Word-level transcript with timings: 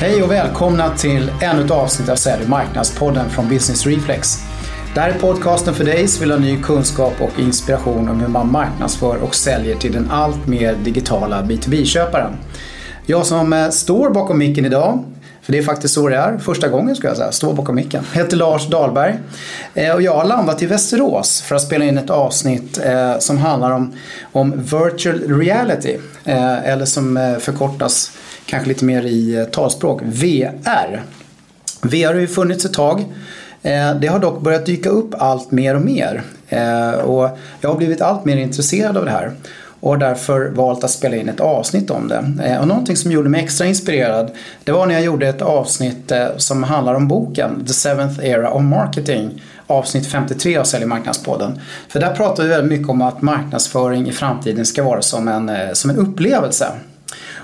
Hej 0.00 0.22
och 0.22 0.30
välkomna 0.30 0.96
till 0.96 1.32
ännu 1.42 1.64
ett 1.64 1.70
avsnitt 1.70 2.08
av 2.08 2.16
Sälj 2.16 2.46
marknadspodden 2.46 3.30
från 3.30 3.48
Business 3.48 3.86
Reflex. 3.86 4.36
Det 4.94 5.00
här 5.00 5.10
är 5.10 5.18
podcasten 5.18 5.74
för 5.74 5.84
dig 5.84 6.08
som 6.08 6.20
vill 6.20 6.30
ha 6.30 6.38
ny 6.38 6.62
kunskap 6.62 7.12
och 7.20 7.40
inspiration 7.40 8.08
om 8.08 8.20
hur 8.20 8.28
man 8.28 8.52
marknadsför 8.52 9.16
och 9.16 9.34
säljer 9.34 9.76
till 9.76 9.92
den 9.92 10.10
allt 10.10 10.46
mer 10.46 10.74
digitala 10.84 11.42
B2B-köparen. 11.42 12.32
Jag 13.06 13.26
som 13.26 13.52
eh, 13.52 13.68
står 13.68 14.10
bakom 14.10 14.38
micken 14.38 14.64
idag 14.64 15.04
för 15.42 15.52
det 15.52 15.58
är 15.58 15.62
faktiskt 15.62 15.94
så 15.94 16.08
det 16.08 16.16
är. 16.16 16.38
Första 16.38 16.68
gången 16.68 16.96
ska 16.96 17.08
jag 17.08 17.16
säga. 17.16 17.32
Står 17.32 17.54
bakom 17.54 17.74
micken. 17.74 18.04
Jag 18.12 18.22
heter 18.22 18.36
Lars 18.36 18.68
Dahlberg. 18.68 19.18
Eh, 19.74 19.94
och 19.94 20.02
jag 20.02 20.14
har 20.14 20.24
landat 20.24 20.62
i 20.62 20.66
Västerås 20.66 21.42
för 21.42 21.56
att 21.56 21.62
spela 21.62 21.84
in 21.84 21.98
ett 21.98 22.10
avsnitt 22.10 22.78
eh, 22.84 23.18
som 23.18 23.38
handlar 23.38 23.70
om, 23.70 23.92
om 24.32 24.62
virtual 24.62 25.38
reality. 25.38 25.98
Eller 26.24 26.84
som 26.84 27.36
förkortas 27.40 28.10
kanske 28.46 28.68
lite 28.68 28.84
mer 28.84 29.02
i 29.02 29.34
eh, 29.34 29.44
talspråk, 29.44 30.02
VR. 30.04 31.02
VR 31.82 32.06
har 32.06 32.20
ju 32.20 32.26
funnits 32.26 32.64
ett 32.64 32.74
tag. 32.74 33.04
Eh, 33.62 33.94
det 33.94 34.06
har 34.06 34.18
dock 34.18 34.40
börjat 34.40 34.66
dyka 34.66 34.88
upp 34.88 35.14
allt 35.18 35.50
mer 35.50 35.74
och 35.74 35.82
mer. 35.82 36.22
Eh, 36.48 36.90
och 36.90 37.38
jag 37.60 37.70
har 37.70 37.76
blivit 37.76 38.00
allt 38.00 38.24
mer 38.24 38.36
intresserad 38.36 38.96
av 38.96 39.04
det 39.04 39.10
här 39.10 39.32
och 39.80 39.90
har 39.90 39.96
därför 39.96 40.48
valt 40.48 40.84
att 40.84 40.90
spela 40.90 41.16
in 41.16 41.28
ett 41.28 41.40
avsnitt 41.40 41.90
om 41.90 42.08
det. 42.08 42.58
Och 42.60 42.68
någonting 42.68 42.96
som 42.96 43.12
gjorde 43.12 43.28
mig 43.28 43.44
extra 43.44 43.66
inspirerad 43.66 44.30
det 44.64 44.72
var 44.72 44.86
när 44.86 44.94
jag 44.94 45.04
gjorde 45.04 45.28
ett 45.28 45.42
avsnitt 45.42 46.12
som 46.36 46.62
handlar 46.62 46.94
om 46.94 47.08
boken 47.08 47.64
The 47.66 47.72
Seventh 47.72 48.26
Era 48.26 48.50
of 48.50 48.62
Marketing 48.62 49.42
avsnitt 49.66 50.06
53 50.06 50.56
av 50.56 50.64
Sälj 50.64 50.86
marknadspodden. 50.86 51.60
För 51.88 52.00
där 52.00 52.14
pratar 52.14 52.42
vi 52.42 52.48
väldigt 52.48 52.70
mycket 52.70 52.88
om 52.88 53.02
att 53.02 53.22
marknadsföring 53.22 54.08
i 54.08 54.12
framtiden 54.12 54.66
ska 54.66 54.82
vara 54.82 55.02
som 55.02 55.28
en, 55.28 55.50
som 55.76 55.90
en 55.90 55.96
upplevelse. 55.96 56.66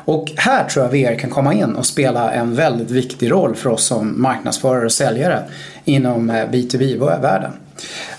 Och 0.05 0.33
här 0.37 0.65
tror 0.65 0.85
jag 0.85 0.91
VR 0.91 1.19
kan 1.19 1.31
komma 1.31 1.55
in 1.55 1.75
och 1.75 1.87
spela 1.87 2.33
en 2.33 2.55
väldigt 2.55 2.91
viktig 2.91 3.31
roll 3.31 3.55
för 3.55 3.71
oss 3.71 3.85
som 3.85 4.23
marknadsförare 4.23 4.85
och 4.85 4.93
säljare 4.93 5.43
inom 5.85 6.31
B2B-världen. 6.31 7.53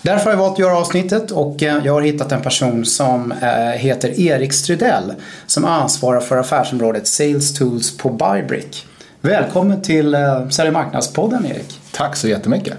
Därför 0.02 0.24
har 0.26 0.32
jag 0.32 0.38
valt 0.38 0.54
att 0.54 0.60
göra 0.60 0.78
avsnittet 0.78 1.32
och 1.32 1.64
eh, 1.64 1.86
jag 1.86 1.94
har 1.94 2.02
hittat 2.02 2.32
en 2.32 2.42
person 2.42 2.86
som 2.86 3.32
eh, 3.32 3.50
heter 3.58 4.20
Erik 4.20 4.54
Strydell 4.54 5.14
som 5.46 5.66
ansvarar 5.66 6.20
för 6.20 6.38
affärsområdet 6.38 7.08
Sales 7.08 7.54
Tools 7.54 7.98
på 7.98 8.10
Bybrick. 8.10 8.86
Välkommen 9.22 9.82
till 9.82 10.14
eh, 10.14 10.50
Sälj 10.50 10.72
marknadspodden 10.72 11.46
Erik. 11.46 11.80
Tack 11.92 12.16
så 12.16 12.28
jättemycket. 12.28 12.74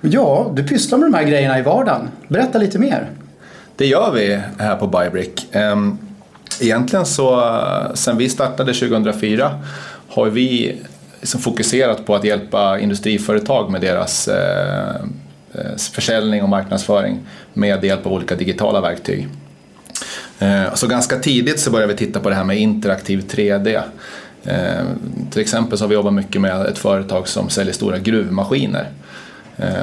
Ja, 0.00 0.50
du 0.54 0.64
pysslar 0.64 0.98
med 0.98 1.12
de 1.12 1.14
här 1.14 1.24
grejerna 1.24 1.58
i 1.58 1.62
vardagen. 1.62 2.08
Berätta 2.28 2.58
lite 2.58 2.78
mer. 2.78 3.10
Det 3.76 3.86
gör 3.86 4.12
vi 4.12 4.40
här 4.58 4.76
på 4.76 4.86
Bybrick. 4.86 5.46
Egentligen 6.60 7.06
så, 7.06 7.58
sen 7.94 8.16
vi 8.16 8.28
startade 8.28 8.74
2004 8.74 9.64
har 10.08 10.26
vi 10.26 10.78
liksom 11.20 11.40
fokuserat 11.40 12.06
på 12.06 12.14
att 12.14 12.24
hjälpa 12.24 12.78
industriföretag 12.78 13.70
med 13.70 13.80
deras 13.80 14.28
eh, 14.28 14.94
eh, 15.54 15.76
försäljning 15.92 16.42
och 16.42 16.48
marknadsföring 16.48 17.18
med 17.52 17.84
hjälp 17.84 18.06
av 18.06 18.12
olika 18.12 18.34
digitala 18.34 18.80
verktyg. 18.80 19.28
Eh, 20.38 20.74
så 20.74 20.86
ganska 20.86 21.18
tidigt 21.18 21.60
så 21.60 21.70
började 21.70 21.92
vi 21.92 21.98
titta 21.98 22.20
på 22.20 22.28
det 22.28 22.34
här 22.34 22.44
med 22.44 22.58
interaktiv 22.58 23.24
3D. 23.30 23.82
Eh, 24.44 24.84
till 25.30 25.40
exempel 25.40 25.78
så 25.78 25.84
har 25.84 25.88
vi 25.88 25.94
jobbat 25.94 26.14
mycket 26.14 26.40
med 26.40 26.66
ett 26.66 26.78
företag 26.78 27.28
som 27.28 27.48
säljer 27.48 27.74
stora 27.74 27.98
gruvmaskiner. 27.98 28.88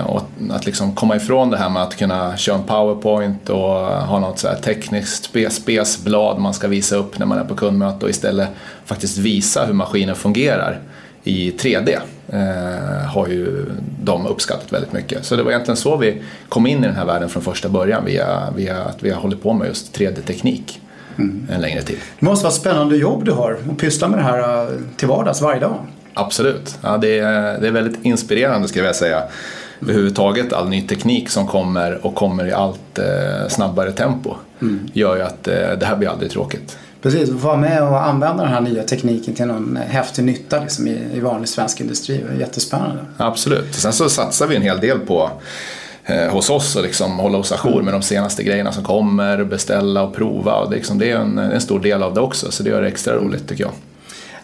Och 0.05 0.21
att 0.51 0.65
liksom 0.65 0.95
komma 0.95 1.15
ifrån 1.15 1.49
det 1.49 1.57
här 1.57 1.69
med 1.69 1.83
att 1.83 1.95
kunna 1.95 2.37
köra 2.37 2.55
en 2.55 2.63
powerpoint 2.63 3.49
och 3.49 3.59
ha 3.85 4.19
något 4.19 4.39
så 4.39 4.47
tekniskt 4.61 5.31
spesblad 5.51 6.39
man 6.39 6.53
ska 6.53 6.67
visa 6.67 6.95
upp 6.95 7.19
när 7.19 7.25
man 7.25 7.37
är 7.37 7.43
på 7.43 7.55
kundmöte 7.55 8.05
och 8.05 8.09
istället 8.09 8.49
faktiskt 8.85 9.17
visa 9.17 9.65
hur 9.65 9.73
maskinen 9.73 10.15
fungerar 10.15 10.79
i 11.23 11.51
3D 11.51 11.99
eh, 12.29 13.05
har 13.07 13.27
ju 13.27 13.65
de 14.03 14.27
uppskattat 14.27 14.73
väldigt 14.73 14.93
mycket. 14.93 15.25
Så 15.25 15.35
det 15.35 15.43
var 15.43 15.51
egentligen 15.51 15.77
så 15.77 15.97
vi 15.97 16.21
kom 16.49 16.67
in 16.67 16.83
i 16.83 16.87
den 16.87 16.95
här 16.95 17.05
världen 17.05 17.29
från 17.29 17.43
första 17.43 17.69
början 17.69 18.05
via, 18.05 18.51
via 18.55 18.83
att 18.83 19.03
vi 19.03 19.09
har 19.09 19.21
hållit 19.21 19.43
på 19.43 19.53
med 19.53 19.67
just 19.67 19.97
3D-teknik 19.97 20.81
mm. 21.17 21.47
en 21.51 21.61
längre 21.61 21.81
tid. 21.81 21.97
Det 22.19 22.25
måste 22.25 22.43
vara 22.43 22.53
ett 22.53 22.59
spännande 22.59 22.97
jobb 22.97 23.25
du 23.25 23.31
har 23.31 23.57
och 23.69 23.77
pyssla 23.77 24.07
med 24.07 24.19
det 24.19 24.23
här 24.23 24.63
eh, 24.63 24.69
till 24.95 25.07
vardags 25.07 25.41
varje 25.41 25.59
dag. 25.59 25.75
Absolut, 26.13 26.77
ja, 26.81 26.97
det, 26.97 27.19
är, 27.19 27.59
det 27.59 27.67
är 27.67 27.71
väldigt 27.71 28.05
inspirerande 28.05 28.67
skulle 28.67 28.85
jag 28.85 28.95
säga. 28.95 29.23
Överhuvudtaget 29.83 30.53
all 30.53 30.69
ny 30.69 30.81
teknik 30.81 31.29
som 31.29 31.47
kommer 31.47 32.05
och 32.05 32.15
kommer 32.15 32.47
i 32.47 32.51
allt 32.51 32.99
eh, 32.99 33.47
snabbare 33.49 33.91
tempo 33.91 34.35
mm. 34.61 34.89
gör 34.93 35.15
ju 35.15 35.21
att 35.21 35.47
eh, 35.47 35.53
det 35.79 35.85
här 35.85 35.95
blir 35.95 36.09
aldrig 36.09 36.31
tråkigt. 36.31 36.77
Precis, 37.01 37.29
att 37.29 37.41
vara 37.41 37.57
med 37.57 37.83
och 37.83 38.05
använda 38.05 38.43
den 38.43 38.53
här 38.53 38.61
nya 38.61 38.83
tekniken 38.83 39.33
till 39.33 39.45
någon 39.45 39.79
häftig 39.87 40.25
nytta 40.25 40.59
liksom, 40.59 40.87
i, 40.87 40.99
i 41.13 41.19
vanlig 41.19 41.49
svensk 41.49 41.81
industri. 41.81 42.23
Det 42.27 42.35
är 42.35 42.39
jättespännande. 42.39 43.05
Absolut. 43.17 43.75
Sen 43.75 43.93
så 43.93 44.09
satsar 44.09 44.47
vi 44.47 44.55
en 44.55 44.61
hel 44.61 44.79
del 44.79 44.99
på 44.99 45.29
eh, 46.05 46.31
hos 46.31 46.49
oss 46.49 46.75
och 46.75 46.83
liksom 46.83 47.19
hålla 47.19 47.37
oss 47.37 47.51
ajour 47.51 47.81
med 47.81 47.93
de 47.93 48.01
senaste 48.01 48.43
grejerna 48.43 48.71
som 48.71 48.83
kommer, 48.83 49.43
beställa 49.43 50.03
och 50.03 50.15
prova. 50.15 50.55
Och 50.55 50.69
det, 50.69 50.75
liksom, 50.75 50.99
det 50.99 51.11
är 51.11 51.17
en, 51.17 51.37
en 51.37 51.61
stor 51.61 51.79
del 51.79 52.03
av 52.03 52.13
det 52.13 52.21
också 52.21 52.51
så 52.51 52.63
det 52.63 52.69
gör 52.69 52.81
det 52.81 52.87
extra 52.87 53.15
roligt 53.15 53.47
tycker 53.47 53.63
jag. 53.63 53.73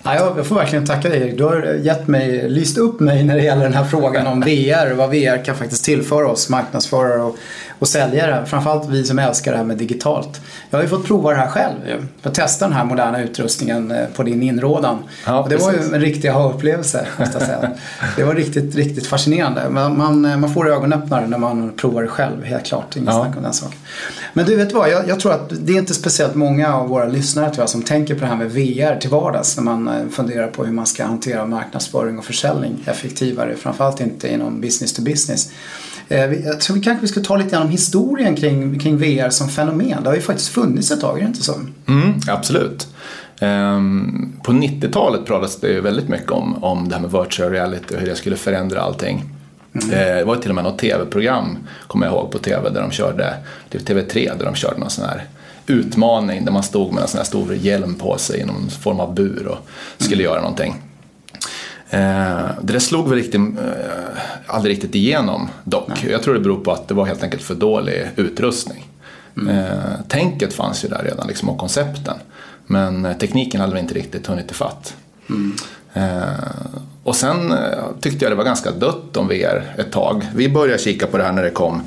Ja, 0.04 0.34
jag 0.38 0.46
får 0.46 0.56
verkligen 0.56 0.86
tacka 0.86 1.10
dig 1.10 1.22
Erik. 1.22 1.38
Du 1.38 1.44
har 1.44 1.80
gett 1.82 2.08
mig, 2.08 2.50
lyst 2.50 2.78
upp 2.78 3.00
mig 3.00 3.24
när 3.24 3.36
det 3.36 3.44
gäller 3.44 3.64
den 3.64 3.74
här 3.74 3.84
frågan 3.84 4.28
om 4.28 4.42
VR 4.42 4.94
vad 4.94 5.10
VR 5.10 5.46
kan 5.46 5.56
faktiskt 5.56 5.86
tillföra 5.86 6.28
oss 6.28 6.50
marknadsförare 6.50 7.22
och, 7.22 7.38
och 7.80 7.88
säljare. 7.88 8.46
Framförallt 8.46 8.90
vi 8.90 9.04
som 9.04 9.20
älskar 9.20 9.52
det 9.52 9.58
här 9.58 9.66
med 9.66 9.78
digitalt. 9.78 10.42
Jag 10.70 10.78
har 10.78 10.84
ju 10.84 10.90
fått 10.90 11.06
prova 11.06 11.32
det 11.32 11.38
här 11.38 11.48
själv. 11.48 12.08
För 12.22 12.30
att 12.30 12.36
testa 12.36 12.66
den 12.66 12.74
här 12.74 12.86
moderna 12.86 13.22
utrustningen 13.22 13.92
eh, 13.92 14.06
på 14.16 14.24
din 14.24 14.44
inrådan. 14.44 14.98
Ja, 15.26 15.44
och 15.44 15.50
det 15.50 15.58
var 15.58 15.72
ju 15.72 15.80
en 15.80 16.02
riktig 16.02 16.28
aha-upplevelse 16.28 17.08
jag. 17.18 17.70
Det 18.16 18.24
var 18.24 18.36
riktigt, 18.36 18.76
riktigt 18.76 19.08
fascinerande. 19.08 19.70
Man, 19.70 19.98
man, 19.98 20.26
eh, 20.26 20.38
man 20.38 20.54
får 20.54 20.70
ögonöppnare 20.70 21.28
när 21.28 21.38
man 21.38 21.74
provar 21.74 22.02
det 22.02 22.08
själv, 22.08 22.44
helt 22.44 22.66
klart. 22.66 22.96
Inget 22.96 23.10
ja. 23.10 23.24
snack 23.24 23.38
om 23.38 23.44
den 23.44 23.54
saken. 23.54 23.80
Men 24.34 24.46
du 24.46 24.56
vet 24.56 24.74
vad, 24.74 24.90
jag, 24.90 25.08
jag, 25.08 25.20
tror 25.20 25.34
att 25.34 25.52
det 25.60 25.74
är 25.74 25.78
inte 25.78 25.94
speciellt 25.94 26.36
många 26.36 26.76
av 26.76 26.88
våra 26.88 27.06
lyssnare 27.06 27.50
tror 27.50 27.62
jag, 27.62 27.70
som 27.70 27.84
tänker 27.84 28.16
på 28.16 28.22
det 28.22 28.28
här 28.28 28.36
med 28.36 28.52
VR 28.52 29.00
till 29.00 29.10
vardags 29.10 29.58
när 29.58 29.64
man 29.64 29.88
eh, 29.88 30.10
funderar 30.12 30.48
på 30.48 30.66
hur 30.66 30.74
man 30.74 30.86
ska 30.86 31.06
hantera 31.06 31.46
marknadsföring 31.46 32.18
och 32.18 32.26
försäljning 32.26 32.84
effektivare. 32.86 33.56
Framförallt 33.56 34.02
inte 34.02 34.34
inom 34.34 34.62
business 34.62 34.94
to 34.94 35.02
business. 35.02 35.52
Eh, 36.10 36.34
jag 36.34 36.60
tror 36.60 36.76
vi 36.76 36.82
kanske 36.82 37.02
vi 37.02 37.08
ska 37.08 37.22
ta 37.22 37.38
lite 37.38 37.50
grann 37.50 37.62
om 37.62 37.70
historien 37.70 38.36
kring, 38.36 38.80
kring 38.80 38.98
VR 38.98 39.30
som 39.30 39.50
fenomen. 39.50 40.04
Det 40.04 40.10
har 40.10 40.16
ju 40.16 40.22
faktiskt 40.22 40.50
funnits 40.50 40.92
ett 40.92 41.02
tag, 41.02 41.18
är 41.18 41.22
det 41.22 41.28
inte 41.28 41.44
så? 41.44 41.54
Mm, 41.88 42.14
absolut. 42.28 42.88
Um, 43.42 44.34
på 44.44 44.52
90-talet 44.52 45.26
pratades 45.26 45.60
det 45.60 45.68
ju 45.68 45.82
väldigt 45.82 46.10
mycket 46.10 46.32
om, 46.32 46.64
om 46.64 46.90
det 46.90 46.96
här 46.96 47.02
med 47.02 47.12
virtual 47.12 47.52
reality 47.52 47.96
och 47.96 48.00
hur 48.00 48.08
det 48.08 48.16
skulle 48.16 48.36
förändra 48.36 48.82
allting. 48.82 49.24
Mm. 49.74 49.90
Eh, 49.90 50.16
det 50.16 50.24
var 50.24 50.36
till 50.36 50.50
och 50.50 50.56
med 50.56 50.64
något 50.64 50.80
tv-program, 50.80 51.58
kommer 51.88 52.06
jag 52.06 52.16
ihåg, 52.16 52.32
på 52.32 52.38
tv 52.38 52.70
där 52.70 52.82
de 52.82 52.92
körde, 52.92 53.34
TV3, 53.72 54.38
där 54.38 54.46
de 54.46 54.56
körde 54.56 54.80
någon 54.80 54.90
sån 54.90 55.06
här 55.06 55.24
utmaning 55.68 56.46
där 56.46 56.52
man 56.52 56.64
stod 56.64 56.94
med 56.94 57.02
en 57.02 57.08
sån 57.08 57.18
här 57.18 57.26
stor 57.26 57.56
hjälm 57.56 57.96
på 57.96 58.18
sig 58.18 58.40
i 58.40 58.46
någon 58.46 58.70
form 58.70 59.00
av 59.00 59.14
bur 59.14 59.48
och 59.48 59.58
skulle 59.98 60.24
mm. 60.24 60.32
göra 60.32 60.42
någonting. 60.42 60.76
Eh, 61.90 62.50
det 62.62 62.74
där 62.74 62.80
slog 62.80 63.10
väl 63.10 63.18
riktigt, 63.18 63.42
eh, 63.42 64.22
aldrig 64.48 64.76
riktigt 64.76 64.96
igenom 64.96 65.50
dock. 65.64 65.88
Nej. 65.88 66.12
Jag 66.12 66.24
tror 66.24 66.34
det 66.34 66.40
beror 66.40 66.64
på 66.64 66.72
att 66.72 66.88
det 66.88 66.94
var 66.94 67.06
helt 67.06 67.24
enkelt 67.24 67.44
för 67.44 67.56
dålig 67.56 68.10
utrustning. 68.16 68.86
Mm. 69.38 69.58
Eh, 69.58 69.74
tänket 70.08 70.54
fanns 70.54 70.86
ju 70.86 70.90
där 70.90 71.04
redan 71.04 71.28
liksom, 71.28 71.50
och 71.50 71.58
koncepten. 71.58 72.16
Men 72.66 73.06
eh, 73.06 73.18
tekniken 73.18 73.62
hade 73.62 73.74
väl 73.74 73.82
inte 73.82 73.94
riktigt 73.94 74.28
hunnit 74.28 74.52
ifatt. 74.52 74.96
Mm. 75.30 75.56
Eh, 75.94 76.24
och 77.04 77.16
sen 77.16 77.52
eh, 77.52 77.58
tyckte 78.02 78.26
jag 78.26 78.32
det 78.32 78.36
var 78.36 78.44
ganska 78.44 78.72
dött 78.72 79.18
om 79.18 79.28
VR 79.28 79.76
ett 79.78 79.92
tag. 79.92 80.28
Vi 80.36 80.50
började 80.50 80.82
kika 80.82 81.08
på 81.08 81.18
det 81.18 81.24
här 81.24 81.32
när 81.32 81.44
det 81.44 81.50
kom 81.50 81.82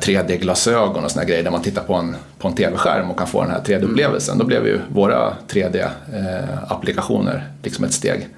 3D-glasögon 0.00 1.04
och 1.04 1.10
såna 1.10 1.24
grejer 1.24 1.42
där 1.42 1.50
man 1.50 1.62
tittar 1.62 1.82
på 1.82 1.94
en, 1.94 2.16
på 2.38 2.48
en 2.48 2.54
TV-skärm 2.54 3.10
och 3.10 3.18
kan 3.18 3.26
få 3.26 3.42
den 3.42 3.50
här 3.50 3.60
3D-upplevelsen. 3.60 4.32
Mm. 4.32 4.38
Då 4.38 4.44
blev 4.44 4.66
ju 4.66 4.80
våra 4.88 5.32
3D-applikationer 5.48 7.42
liksom 7.62 7.84
ett 7.84 7.92
steg 7.92 8.28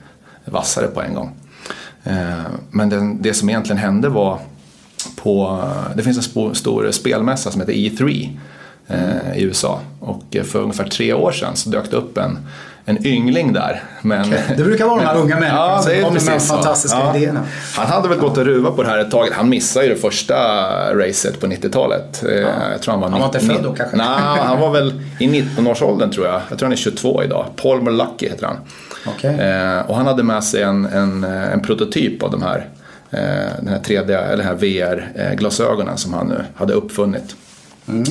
vassare 0.45 0.87
på 0.87 1.03
en 1.03 1.15
gång. 1.15 1.31
Eh, 2.05 2.45
men 2.71 2.89
den, 2.89 3.23
det 3.23 3.35
som 3.35 3.49
egentligen 3.49 3.79
hände 3.79 4.09
var 4.09 4.39
på, 5.17 5.63
det 5.97 6.03
finns 6.03 6.37
en 6.37 6.55
stor 6.55 6.91
spelmässa 6.91 7.51
som 7.51 7.61
heter 7.61 7.73
E3 7.73 8.31
eh, 8.87 9.39
i 9.39 9.43
USA 9.43 9.81
och 10.01 10.37
eh, 10.37 10.43
för 10.43 10.63
ungefär 10.63 10.85
tre 10.85 11.13
år 11.13 11.33
sedan 11.33 11.57
så 11.57 11.71
dök 11.71 11.91
det 11.91 11.97
upp 11.97 12.19
en 12.19 12.39
en 12.85 13.07
yngling 13.07 13.53
där. 13.53 13.83
Men, 14.03 14.31
det 14.57 14.65
brukar 14.65 14.87
vara 14.87 15.01
de 15.01 15.07
här 15.07 15.17
unga 15.17 15.35
människorna 15.41 15.65
ja, 15.65 15.83
som 15.83 15.93
kommer 15.93 16.21
med 16.21 16.33
de 16.33 16.41
fantastiska 16.41 16.99
ja. 16.99 17.17
idéerna. 17.17 17.43
Han 17.77 17.87
hade 17.87 18.09
väl 18.09 18.19
gått 18.19 18.39
och 18.39 18.45
ruvat 18.45 18.77
på 18.77 18.83
det 18.83 18.89
här 18.89 18.99
ett 18.99 19.11
tag. 19.11 19.29
Han 19.33 19.49
missade 19.49 19.87
ju 19.87 19.95
det 19.95 20.01
första 20.01 20.35
racet 20.95 21.41
på 21.41 21.47
90-talet. 21.47 22.25
Eh, 22.25 22.35
ja. 22.35 22.49
Jag 22.73 22.83
tror 22.83 22.93
han 22.93 23.01
var, 23.01 23.09
han 23.09 23.21
var 23.21 23.27
inte 23.27 23.41
född 23.41 23.63
då 23.63 23.73
kanske? 23.73 23.97
Nej, 23.97 24.41
han 24.41 24.61
var 24.61 24.71
väl 24.71 25.03
i 25.19 25.27
19-årsåldern 25.27 26.11
tror 26.11 26.27
jag. 26.27 26.41
Jag 26.49 26.59
tror 26.59 26.67
han 26.67 26.73
är 26.73 26.77
22 26.77 27.25
idag. 27.25 27.47
Paul 27.57 27.83
Merlucky 27.83 28.29
heter 28.29 28.47
han. 28.47 28.57
Okay. 29.15 29.35
Eh, 29.35 29.91
och 29.91 29.97
han 29.97 30.07
hade 30.07 30.23
med 30.23 30.45
sig 30.45 30.63
en, 30.63 30.85
en, 30.85 31.25
en 31.25 31.63
prototyp 31.63 32.23
av 32.23 32.31
de 32.31 32.43
här, 32.43 32.69
den 33.59 33.69
här 33.69 33.79
3D, 33.79 34.33
eller 34.33 34.45
här 34.45 34.55
VR-glasögonen 34.55 35.97
som 35.97 36.15
han 36.15 36.29
nu 36.29 36.45
hade 36.55 36.73
uppfunnit. 36.73 37.37
Mm. 37.89 38.05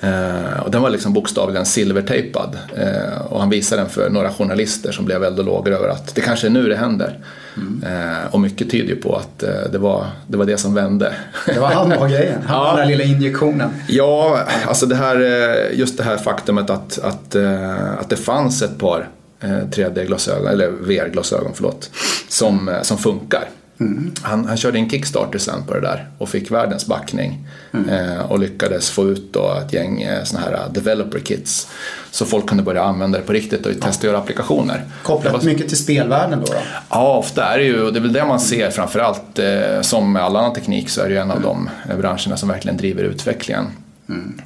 Eh, 0.00 0.60
och 0.60 0.70
den 0.70 0.82
var 0.82 0.90
liksom 0.90 1.12
bokstavligen 1.12 1.66
silvertejpad. 1.66 2.58
Eh, 2.76 3.20
och 3.28 3.40
han 3.40 3.50
visade 3.50 3.82
den 3.82 3.90
för 3.90 4.10
några 4.10 4.32
journalister 4.32 4.92
som 4.92 5.04
blev 5.04 5.20
väldigt 5.20 5.44
låga 5.44 5.76
över 5.76 5.88
att 5.88 6.14
det 6.14 6.20
kanske 6.20 6.46
är 6.46 6.50
nu 6.50 6.68
det 6.68 6.76
händer. 6.76 7.18
Mm. 7.56 7.82
Eh, 7.86 8.34
och 8.34 8.40
mycket 8.40 8.70
tyder 8.70 8.88
ju 8.88 8.96
på 8.96 9.16
att 9.16 9.42
eh, 9.42 9.70
det, 9.72 9.78
var, 9.78 10.06
det 10.26 10.36
var 10.36 10.44
det 10.44 10.56
som 10.56 10.74
vände. 10.74 11.12
Det 11.46 11.60
var 11.60 11.68
han 11.68 11.90
var 11.90 12.08
grejen, 12.08 12.42
han 12.46 12.66
ja. 12.66 12.76
den 12.76 12.76
där 12.76 12.96
lilla 12.96 13.04
injektionen. 13.04 13.70
Ja, 13.88 14.40
alltså 14.66 14.86
det 14.86 14.96
här, 14.96 15.20
eh, 15.20 15.78
just 15.78 15.98
det 15.98 16.04
här 16.04 16.16
faktumet 16.16 16.70
att, 16.70 16.98
att, 16.98 17.34
eh, 17.34 17.92
att 17.98 18.10
det 18.10 18.16
fanns 18.16 18.62
ett 18.62 18.78
par 18.78 19.08
3D-glasögon, 19.42 20.46
eller 20.46 20.70
VR-glasögon 20.70 21.52
förlåt, 21.54 21.90
som, 22.28 22.78
som 22.82 22.98
funkar. 22.98 23.44
Mm. 23.80 24.12
Han, 24.22 24.44
han, 24.44 24.56
körde 24.56 24.78
en 24.78 24.90
Kickstarter 24.90 25.38
sen 25.38 25.62
på 25.66 25.74
det 25.74 25.80
där 25.80 26.08
och 26.18 26.28
fick 26.28 26.50
världens 26.50 26.86
backning. 26.86 27.48
Mm. 27.72 27.88
Eh, 27.88 28.20
och 28.20 28.38
lyckades 28.38 28.90
få 28.90 29.08
ut 29.08 29.32
då 29.32 29.54
ett 29.66 29.72
gäng 29.72 30.02
eh, 30.02 30.24
såna 30.24 30.42
här 30.42 30.58
developer 30.70 31.18
kits. 31.18 31.68
Så 32.10 32.24
folk 32.24 32.46
kunde 32.46 32.62
börja 32.62 32.82
använda 32.82 33.18
det 33.18 33.24
på 33.24 33.32
riktigt 33.32 33.66
och 33.66 33.80
testa 33.80 34.06
och 34.06 34.12
göra 34.12 34.18
applikationer. 34.18 34.84
Kopplat 35.02 35.32
var... 35.32 35.42
mycket 35.42 35.68
till 35.68 35.76
spelvärlden 35.76 36.40
då, 36.40 36.52
då? 36.52 36.58
Ja, 36.90 37.16
ofta 37.16 37.44
är 37.44 37.58
det 37.58 37.64
ju, 37.64 37.82
och 37.82 37.92
det 37.92 37.98
är 37.98 38.02
väl 38.02 38.12
det 38.12 38.24
man 38.24 38.40
ser 38.40 38.70
framförallt. 38.70 39.38
Eh, 39.38 39.80
som 39.80 40.12
med 40.12 40.22
all 40.22 40.36
annan 40.36 40.54
teknik 40.54 40.90
så 40.90 41.00
är 41.00 41.08
det 41.08 41.14
ju 41.14 41.20
en 41.20 41.30
av 41.30 41.40
de 41.40 41.70
branscherna 41.98 42.36
som 42.36 42.48
verkligen 42.48 42.76
driver 42.76 43.02
utvecklingen. 43.02 43.66
Mm. 44.08 44.40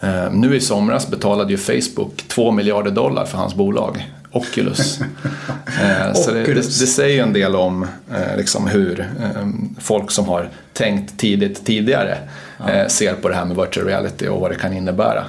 Eh, 0.00 0.32
nu 0.32 0.56
i 0.56 0.60
somras 0.60 1.08
betalade 1.08 1.52
ju 1.52 1.58
Facebook 1.58 2.24
2 2.28 2.50
miljarder 2.50 2.90
dollar 2.90 3.24
för 3.24 3.38
hans 3.38 3.54
bolag. 3.54 4.10
Oculus. 4.34 5.00
eh, 5.66 6.12
så 6.14 6.30
det, 6.30 6.42
det, 6.42 6.54
det, 6.54 6.62
säger 6.62 7.22
en 7.22 7.32
del 7.32 7.56
om 7.56 7.82
eh, 8.14 8.36
liksom 8.36 8.66
hur 8.66 9.00
eh, 9.00 9.48
folk 9.80 10.10
som 10.10 10.28
har 10.28 10.48
tänkt 10.72 11.18
tidigt 11.18 11.66
tidigare 11.66 12.18
ja. 12.58 12.70
Eh, 12.70 12.86
ser 12.86 13.14
på 13.14 13.28
det 13.28 13.34
här 13.34 13.44
med 13.44 13.56
virtual 13.56 13.86
reality 13.86 14.28
och 14.28 14.40
vad 14.40 14.50
det 14.50 14.54
kan 14.54 14.72
innebära. 14.72 15.24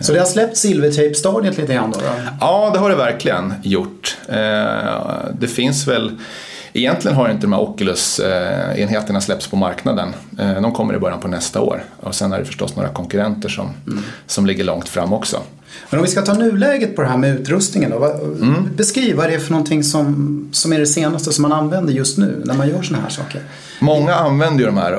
Så 0.00 0.12
det 0.12 0.18
har 0.18 0.26
släppt 0.26 0.56
silvertape-stadiet 0.56 1.58
lite 1.58 1.74
grann 1.74 1.90
då, 1.90 1.98
då? 1.98 2.06
Ja, 2.40 2.70
det 2.72 2.78
har 2.78 2.90
det 2.90 2.96
verkligen 2.96 3.54
gjort. 3.62 4.16
Eh, 4.28 4.36
det 5.38 5.48
finns 5.48 5.88
väl 5.88 6.18
Egentligen 6.72 7.16
har 7.16 7.28
inte 7.28 7.42
de 7.42 7.52
här 7.52 7.60
Oculus-enheterna 7.60 9.20
släppts 9.20 9.46
på 9.46 9.56
marknaden. 9.56 10.14
De 10.62 10.72
kommer 10.72 10.94
i 10.94 10.98
början 10.98 11.20
på 11.20 11.28
nästa 11.28 11.60
år. 11.60 11.84
Och 12.00 12.14
sen 12.14 12.32
är 12.32 12.38
det 12.38 12.44
förstås 12.44 12.76
några 12.76 12.88
konkurrenter 12.88 13.48
som, 13.48 13.70
mm. 13.86 14.02
som 14.26 14.46
ligger 14.46 14.64
långt 14.64 14.88
fram 14.88 15.12
också. 15.12 15.42
Men 15.90 16.00
om 16.00 16.04
vi 16.04 16.10
ska 16.10 16.22
ta 16.22 16.34
nuläget 16.34 16.96
på 16.96 17.02
det 17.02 17.08
här 17.08 17.16
med 17.16 17.40
utrustningen 17.40 17.90
då. 17.90 18.04
Mm. 18.42 18.76
Beskriv 18.76 19.16
vad 19.16 19.28
det 19.28 19.34
är 19.34 19.38
för 19.38 19.50
någonting 19.50 19.84
som, 19.84 20.48
som 20.52 20.72
är 20.72 20.78
det 20.78 20.86
senaste 20.86 21.32
som 21.32 21.42
man 21.42 21.52
använder 21.52 21.92
just 21.92 22.18
nu 22.18 22.42
när 22.44 22.54
man 22.54 22.68
gör 22.68 22.82
sådana 22.82 23.02
här 23.02 23.10
saker. 23.10 23.42
Många 23.80 24.14
använder 24.14 24.60
ju 24.60 24.66
de 24.66 24.76
här 24.76 24.92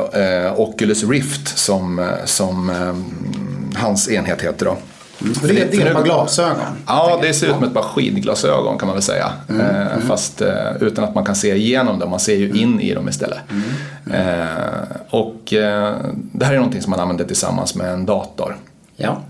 eh, 0.45 0.59
Oculus 0.59 1.03
Rift 1.03 1.57
som, 1.57 2.00
eh, 2.00 2.06
som 2.25 2.69
eh, 2.69 3.79
hans 3.81 4.09
enhet 4.09 4.41
heter 4.41 4.65
då. 4.65 4.77
Mm. 5.21 5.33
Det, 5.41 5.47
det 5.47 5.81
är 5.81 5.85
ett 5.85 5.94
par 5.94 6.03
glasögon? 6.03 6.57
Ja, 6.88 7.19
det 7.21 7.33
ser 7.33 7.47
ut 7.47 7.53
som 7.53 7.63
ett 7.63 7.74
par 7.74 7.81
skidglasögon 7.81 8.77
kan 8.77 8.88
man 8.88 8.95
väl 8.95 9.03
säga. 9.03 9.31
Mm. 9.50 9.62
Eh, 9.62 9.94
mm. 9.94 10.07
Fast 10.07 10.41
eh, 10.41 10.75
utan 10.81 11.03
att 11.03 11.15
man 11.15 11.25
kan 11.25 11.35
se 11.35 11.56
igenom 11.56 12.00
dem, 12.00 12.09
man 12.09 12.19
ser 12.19 12.35
ju 12.35 12.45
mm. 12.45 12.57
in 12.57 12.81
i 12.81 12.94
dem 12.94 13.09
istället. 13.09 13.39
Mm. 13.50 14.39
Eh, 14.39 14.47
och 15.09 15.41
det 16.31 16.45
här 16.45 16.53
är 16.53 16.57
någonting 16.57 16.81
som 16.81 16.91
man 16.91 17.00
använder 17.00 17.25
tillsammans 17.25 17.75
med 17.75 17.94
en 17.94 18.06
dator. 18.06 18.57
Ja. 18.95 19.21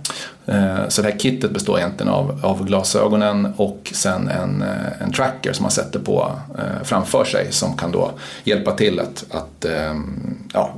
Eh, 0.48 0.88
så 0.88 1.02
det 1.02 1.12
här 1.12 1.20
kittet 1.20 1.52
består 1.52 1.80
egentligen 1.80 2.14
av, 2.14 2.40
av 2.44 2.66
glasögonen 2.66 3.54
och 3.58 3.92
sen 3.94 4.28
en, 4.28 4.62
eh, 4.62 5.02
en 5.02 5.12
tracker 5.12 5.54
som 5.54 5.64
man 5.64 5.72
sätter 5.72 6.00
på 6.00 6.32
eh, 6.58 6.84
framför 6.84 7.26
sig 7.26 7.52
som 7.52 7.78
kan 7.78 7.92
då 7.92 8.12
hjälpa 8.44 8.72
till 8.72 9.00
att, 9.00 9.26
att 9.32 9.66
ja, 10.54 10.74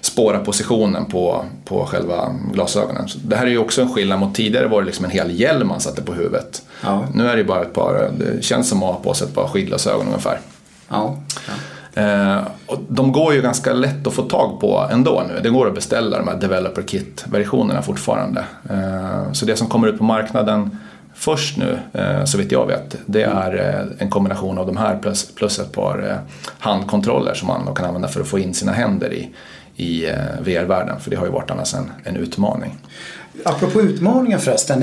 spåra 0.00 0.38
positionen 0.38 1.04
på, 1.04 1.44
på 1.64 1.86
själva 1.86 2.34
glasögonen. 2.52 3.08
Så 3.08 3.18
det 3.18 3.36
här 3.36 3.46
är 3.46 3.50
ju 3.50 3.58
också 3.58 3.82
en 3.82 3.94
skillnad 3.94 4.18
mot 4.18 4.34
tidigare 4.34 4.68
var 4.68 4.80
det 4.80 4.86
liksom 4.86 5.04
en 5.04 5.10
hel 5.10 5.40
hjälm 5.40 5.68
man 5.68 5.80
satte 5.80 6.02
på 6.02 6.12
huvudet. 6.12 6.62
Ja. 6.82 7.04
Nu 7.14 7.28
är 7.28 7.36
det 7.36 7.44
bara 7.44 7.62
ett 7.62 7.72
par, 7.72 8.10
det 8.18 8.44
känns 8.44 8.68
som 8.68 8.82
att 8.82 8.94
ha 8.94 9.00
på 9.00 9.14
sig 9.14 9.26
ett 9.26 9.34
par 9.34 9.48
skidglasögon 9.48 10.06
ungefär. 10.06 10.40
Ja. 10.88 11.16
ja. 11.34 11.52
Eh, 11.94 12.38
och 12.66 12.78
de 12.88 13.12
går 13.12 13.34
ju 13.34 13.42
ganska 13.42 13.72
lätt 13.72 14.06
att 14.06 14.14
få 14.14 14.22
tag 14.22 14.60
på 14.60 14.88
ändå 14.90 15.22
nu. 15.28 15.40
Det 15.42 15.50
går 15.50 15.68
att 15.68 15.74
beställa 15.74 16.18
de 16.18 16.28
här 16.28 16.36
Developer 16.36 16.82
Kit-versionerna 16.82 17.82
fortfarande. 17.82 18.44
Eh, 18.70 19.32
så 19.32 19.46
det 19.46 19.56
som 19.56 19.66
kommer 19.66 19.88
ut 19.88 19.98
på 19.98 20.04
marknaden 20.04 20.78
först 21.14 21.56
nu, 21.56 21.78
eh, 21.92 22.24
så 22.24 22.38
vitt 22.38 22.52
jag 22.52 22.66
vet, 22.66 22.96
det 23.06 23.22
är 23.22 23.54
eh, 23.54 24.02
en 24.02 24.10
kombination 24.10 24.58
av 24.58 24.66
de 24.66 24.76
här 24.76 24.98
plus, 24.98 25.34
plus 25.34 25.58
ett 25.58 25.72
par 25.72 26.10
eh, 26.10 26.16
handkontroller 26.58 27.34
som 27.34 27.48
man 27.48 27.74
kan 27.74 27.86
använda 27.86 28.08
för 28.08 28.20
att 28.20 28.28
få 28.28 28.38
in 28.38 28.54
sina 28.54 28.72
händer 28.72 29.12
i, 29.12 29.30
i 29.76 30.06
eh, 30.06 30.14
VR-världen. 30.40 31.00
För 31.00 31.10
det 31.10 31.16
har 31.16 31.26
ju 31.26 31.32
varit 31.32 31.50
annars 31.50 31.74
en, 31.74 31.90
en 32.04 32.16
utmaning. 32.16 32.78
Apropå 33.44 33.80
utmaningar 33.80 34.38
förresten. 34.38 34.82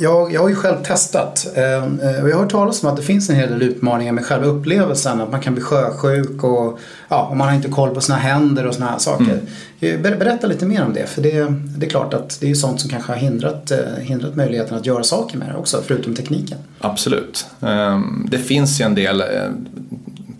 Jag, 0.00 0.32
jag 0.32 0.40
har 0.40 0.48
ju 0.48 0.54
själv 0.54 0.82
testat 0.82 1.46
eh, 1.54 2.22
och 2.22 2.28
jag 2.28 2.34
har 2.34 2.42
hört 2.42 2.50
talas 2.50 2.82
om 2.82 2.90
att 2.90 2.96
det 2.96 3.02
finns 3.02 3.30
en 3.30 3.36
hel 3.36 3.50
del 3.50 3.62
utmaningar 3.62 4.12
med 4.12 4.26
själva 4.26 4.46
upplevelsen. 4.46 5.20
Att 5.20 5.30
man 5.30 5.40
kan 5.40 5.54
bli 5.54 5.62
sjösjuk 5.62 6.44
och 6.44 6.78
ja, 7.08 7.34
man 7.34 7.48
har 7.48 7.54
inte 7.54 7.68
koll 7.68 7.94
på 7.94 8.00
sina 8.00 8.18
händer 8.18 8.66
och 8.66 8.74
såna 8.74 8.86
här 8.86 8.98
saker. 8.98 9.40
Mm. 9.80 10.02
Berätta 10.02 10.46
lite 10.46 10.66
mer 10.66 10.84
om 10.84 10.92
det. 10.94 11.06
För 11.06 11.22
det, 11.22 11.46
det 11.76 11.86
är 11.86 11.90
klart 11.90 12.14
att 12.14 12.38
det 12.40 12.50
är 12.50 12.54
sånt 12.54 12.80
som 12.80 12.90
kanske 12.90 13.12
har 13.12 13.18
hindrat, 13.18 13.70
eh, 13.70 13.78
hindrat 14.00 14.36
möjligheten 14.36 14.78
att 14.78 14.86
göra 14.86 15.02
saker 15.02 15.38
med 15.38 15.48
det 15.48 15.56
också, 15.56 15.82
förutom 15.86 16.14
tekniken. 16.14 16.58
Absolut. 16.80 17.46
Ehm, 17.60 18.26
det 18.30 18.38
finns 18.38 18.80
ju 18.80 18.84
en 18.84 18.94
del 18.94 19.22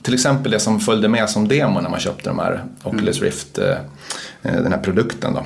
till 0.03 0.15
exempel 0.15 0.53
det 0.53 0.61
som 0.61 0.81
följde 0.81 1.09
med 1.09 1.31
som 1.31 1.49
demo 1.49 1.81
när 1.81 1.91
man 1.91 2.00
köpte 2.00 2.31
de 2.31 2.39
här 2.39 2.65
Oculus 2.83 3.17
mm. 3.19 3.27
Rift, 3.27 3.59
den 4.43 4.73
här 4.73 4.79
produkten 4.79 5.35
då, 5.35 5.45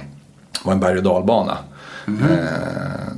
var 0.65 0.73
en 0.73 0.81
berg 0.81 0.97
och 0.97 1.03
dalbana. 1.03 1.59
Mm. 2.07 2.29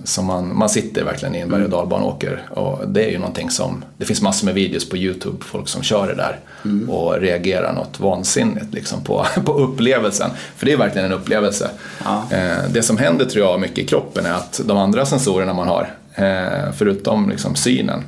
som 0.05 0.25
man, 0.27 0.59
man 0.59 0.69
sitter 0.69 1.05
verkligen 1.05 1.35
i 1.35 1.39
en 1.39 1.49
berg 1.49 1.63
och 1.63 1.67
mm. 1.67 1.79
dalbana 1.79 2.05
och 2.05 2.15
åker. 2.15 2.49
Och 2.51 2.89
det 2.89 3.05
är 3.05 3.11
ju 3.11 3.19
någonting 3.19 3.51
som, 3.51 3.85
det 3.97 4.05
finns 4.05 4.23
massor 4.23 4.47
med 4.47 4.55
videos 4.55 4.89
på 4.89 4.97
YouTube, 4.97 5.45
folk 5.45 5.69
som 5.69 5.83
kör 5.83 6.07
det 6.07 6.15
där 6.15 6.39
mm. 6.65 6.91
och 6.91 7.21
reagerar 7.21 7.73
något 7.73 8.01
vansinnigt 8.01 8.75
liksom 8.75 9.05
på, 9.05 9.27
på 9.45 9.53
upplevelsen. 9.53 10.31
För 10.57 10.67
det 10.67 10.73
är 10.73 10.77
verkligen 10.77 11.07
en 11.07 11.13
upplevelse. 11.13 11.71
Ja. 12.05 12.25
Eh, 12.31 12.71
det 12.71 12.83
som 12.83 12.99
händer 12.99 13.25
tror 13.25 13.47
jag 13.47 13.61
mycket 13.61 13.79
i 13.79 13.87
kroppen 13.87 14.27
är 14.27 14.33
att 14.33 14.61
de 14.65 14.79
andra 14.79 15.07
sensorerna 15.07 15.55
man 15.55 15.69
har, 15.69 15.91
eh, 16.15 16.73
förutom 16.77 17.31
liksom 17.31 17.55
synen, 17.55 18.05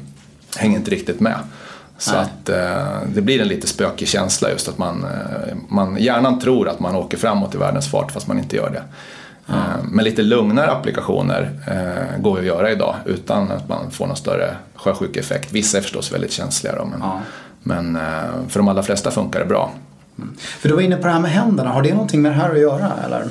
hänger 0.56 0.78
inte 0.78 0.90
riktigt 0.90 1.20
med. 1.20 1.38
Så 1.98 2.12
Nej. 2.12 2.20
att 2.20 2.46
det 3.14 3.20
blir 3.22 3.40
en 3.40 3.48
lite 3.48 3.66
spökig 3.66 4.08
känsla 4.08 4.50
just 4.50 4.68
att 4.68 4.78
man, 4.78 5.06
man, 5.68 5.96
hjärnan 5.96 6.38
tror 6.38 6.68
att 6.68 6.80
man 6.80 6.96
åker 6.96 7.18
framåt 7.18 7.54
i 7.54 7.58
världens 7.58 7.90
fart 7.90 8.12
fast 8.12 8.26
man 8.26 8.38
inte 8.38 8.56
gör 8.56 8.70
det. 8.70 8.82
Ja. 9.46 9.54
Eh, 9.54 9.84
men 9.84 10.04
lite 10.04 10.22
lugnare 10.22 10.70
applikationer 10.70 11.50
eh, 11.66 12.20
går 12.20 12.38
att 12.38 12.44
göra 12.44 12.70
idag 12.70 12.94
utan 13.04 13.50
att 13.50 13.68
man 13.68 13.90
får 13.90 14.06
någon 14.06 14.16
större 14.16 14.56
sjösjukeeffekt. 14.74 15.52
Vissa 15.52 15.78
är 15.78 15.82
förstås 15.82 16.12
väldigt 16.12 16.32
känsliga 16.32 16.74
då, 16.76 16.84
men, 16.84 17.00
ja. 17.00 17.20
men 17.62 17.96
eh, 17.96 18.02
för 18.48 18.60
de 18.60 18.68
allra 18.68 18.82
flesta 18.82 19.10
funkar 19.10 19.40
det 19.40 19.46
bra. 19.46 19.70
Mm. 20.18 20.34
För 20.38 20.68
du 20.68 20.74
var 20.74 20.82
inne 20.82 20.96
på 20.96 21.06
det 21.06 21.12
här 21.12 21.20
med 21.20 21.30
händerna, 21.30 21.70
har 21.70 21.82
det 21.82 21.92
någonting 21.92 22.22
med 22.22 22.32
det 22.32 22.36
här 22.36 22.50
att 22.50 22.60
göra? 22.60 22.92
Eller? 23.04 23.24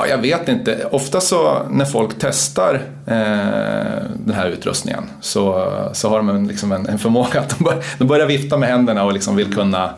Ja, 0.00 0.06
jag 0.06 0.18
vet 0.18 0.48
inte. 0.48 0.86
Ofta 0.90 1.20
så 1.20 1.62
när 1.70 1.84
folk 1.84 2.10
testar 2.18 2.74
eh, 3.06 4.02
den 4.14 4.34
här 4.34 4.46
utrustningen 4.46 5.04
så, 5.20 5.72
så 5.92 6.08
har 6.08 6.16
de 6.16 6.46
liksom 6.46 6.72
en, 6.72 6.86
en 6.86 6.98
förmåga 6.98 7.40
att 7.40 7.58
de, 7.58 7.64
bör, 7.64 7.84
de 7.98 8.08
börjar 8.08 8.26
vifta 8.26 8.56
med 8.56 8.68
händerna 8.68 9.04
och 9.04 9.12
liksom 9.12 9.36
vill 9.36 9.54
kunna 9.54 9.94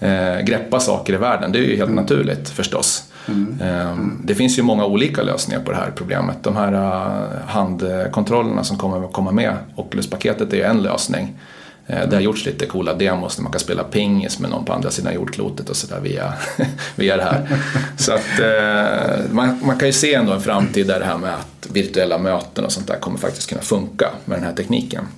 eh, 0.00 0.40
greppa 0.40 0.80
saker 0.80 1.12
i 1.12 1.16
världen. 1.16 1.52
Det 1.52 1.58
är 1.58 1.62
ju 1.62 1.76
helt 1.76 1.90
mm. 1.90 2.02
naturligt 2.02 2.48
förstås. 2.48 3.04
Mm. 3.28 4.20
Det 4.24 4.34
finns 4.34 4.58
ju 4.58 4.62
många 4.62 4.84
olika 4.86 5.22
lösningar 5.22 5.62
på 5.62 5.70
det 5.70 5.76
här 5.76 5.92
problemet. 5.94 6.36
De 6.42 6.56
här 6.56 6.72
äh, 6.72 7.46
handkontrollerna 7.46 8.64
som 8.64 8.78
kommer 8.78 9.04
att 9.04 9.12
komma 9.12 9.32
med, 9.32 9.54
Oculus-paketet 9.76 10.52
är 10.52 10.56
ju 10.56 10.62
en 10.62 10.82
lösning. 10.82 11.34
Eh, 11.92 12.08
det 12.08 12.16
har 12.16 12.22
gjorts 12.22 12.46
lite 12.46 12.66
coola 12.66 12.94
demos 12.94 13.36
där 13.36 13.42
man 13.42 13.52
kan 13.52 13.60
spela 13.60 13.84
pingis 13.84 14.38
med 14.38 14.50
någon 14.50 14.64
på 14.64 14.72
andra 14.72 14.90
sidan 14.90 15.14
jordklotet 15.14 15.68
och 15.68 15.76
sådär 15.76 16.00
via, 16.00 16.34
via 16.96 17.16
det 17.16 17.22
här. 17.22 17.58
Så 17.96 18.12
att 18.12 18.40
eh, 18.40 19.32
man, 19.32 19.60
man 19.62 19.78
kan 19.78 19.88
ju 19.88 19.92
se 19.92 20.14
ändå 20.14 20.32
en 20.32 20.40
framtid 20.40 20.86
där 20.86 20.98
det 20.98 21.04
här 21.04 21.18
med 21.18 21.34
att 21.34 21.66
virtuella 21.72 22.18
möten 22.18 22.64
och 22.64 22.72
sånt 22.72 22.86
där 22.86 22.96
kommer 22.96 23.18
faktiskt 23.18 23.48
kunna 23.48 23.62
funka 23.62 24.10
med 24.24 24.38
den 24.38 24.44
här 24.44 24.54
tekniken. 24.54 25.08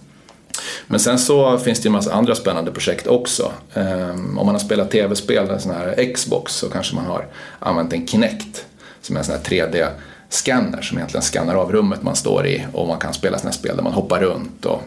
Men 0.87 1.01
sen 1.01 1.19
så 1.19 1.59
finns 1.59 1.81
det 1.81 1.87
ju 1.87 1.89
en 1.89 1.93
massa 1.93 2.13
andra 2.13 2.35
spännande 2.35 2.71
projekt 2.71 3.07
också. 3.07 3.53
Eh, 3.75 4.11
om 4.11 4.47
man 4.47 4.49
har 4.49 4.59
spelat 4.59 4.91
tv-spel, 4.91 5.51
en 5.51 5.61
sån 5.61 5.75
här 5.75 6.15
Xbox, 6.15 6.55
så 6.55 6.69
kanske 6.69 6.97
man 6.97 7.05
har 7.05 7.27
använt 7.59 7.93
en 7.93 8.07
Kinect 8.07 8.67
som 9.01 9.17
är 9.17 9.21
en 9.21 9.25
sån 9.25 9.35
här 9.35 9.43
3D-scanner 9.43 10.83
som 10.83 10.99
egentligen 10.99 11.23
skannar 11.23 11.55
av 11.55 11.73
rummet 11.73 12.03
man 12.03 12.17
står 12.17 12.47
i 12.47 12.67
och 12.73 12.89
man 12.89 12.99
kan 12.99 13.15
spela 13.15 13.39
såna 13.39 13.51
här 13.51 13.59
spel 13.59 13.77
där 13.77 13.83
man 13.83 13.93
hoppar 13.93 14.21
runt 14.21 14.65
och, 14.65 14.83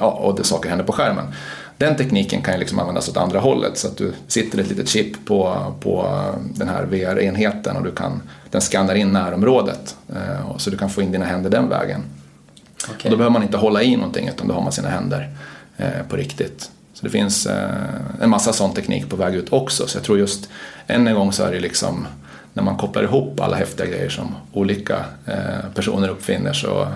ja, 0.00 0.10
och 0.10 0.34
det 0.34 0.44
saker 0.44 0.68
händer 0.68 0.84
på 0.84 0.92
skärmen. 0.92 1.24
Den 1.78 1.96
tekniken 1.96 2.42
kan 2.42 2.54
ju 2.54 2.60
liksom 2.60 2.78
användas 2.78 3.08
åt 3.08 3.16
andra 3.16 3.40
hållet 3.40 3.78
så 3.78 3.88
att 3.88 3.96
du 3.96 4.12
sitter 4.28 4.58
ett 4.58 4.68
litet 4.68 4.88
chip 4.88 5.24
på, 5.24 5.72
på 5.80 6.20
den 6.54 6.68
här 6.68 6.84
VR-enheten 6.84 7.76
och 7.76 7.84
du 7.84 7.92
kan, 7.92 8.22
den 8.50 8.60
skannar 8.60 8.94
in 8.94 9.12
närområdet 9.12 9.96
uh, 10.10 10.56
så 10.56 10.70
du 10.70 10.76
kan 10.76 10.90
få 10.90 11.02
in 11.02 11.12
dina 11.12 11.24
händer 11.24 11.50
den 11.50 11.68
vägen. 11.68 12.02
Okay. 12.90 13.04
Och 13.04 13.10
då 13.10 13.16
behöver 13.16 13.32
man 13.32 13.42
inte 13.42 13.56
hålla 13.56 13.82
i 13.82 13.96
någonting 13.96 14.28
utan 14.28 14.48
då 14.48 14.54
har 14.54 14.62
man 14.62 14.72
sina 14.72 14.88
händer 14.88 15.30
eh, 15.76 16.06
på 16.08 16.16
riktigt. 16.16 16.70
Så 16.92 17.04
det 17.06 17.10
finns 17.10 17.46
eh, 17.46 17.70
en 18.20 18.30
massa 18.30 18.52
sån 18.52 18.74
teknik 18.74 19.08
på 19.08 19.16
väg 19.16 19.34
ut 19.34 19.52
också. 19.52 19.86
Så 19.86 19.96
jag 19.96 20.04
tror 20.04 20.18
just 20.18 20.48
än 20.86 21.08
en 21.08 21.14
gång 21.14 21.32
så 21.32 21.42
är 21.42 21.52
det 21.52 21.60
liksom 21.60 22.06
när 22.52 22.62
man 22.62 22.76
kopplar 22.76 23.02
ihop 23.02 23.40
alla 23.40 23.56
häftiga 23.56 23.86
grejer 23.86 24.08
som 24.08 24.34
olika 24.52 25.04
eh, 25.26 25.70
personer 25.74 26.08
uppfinner 26.08 26.52
så. 26.52 26.88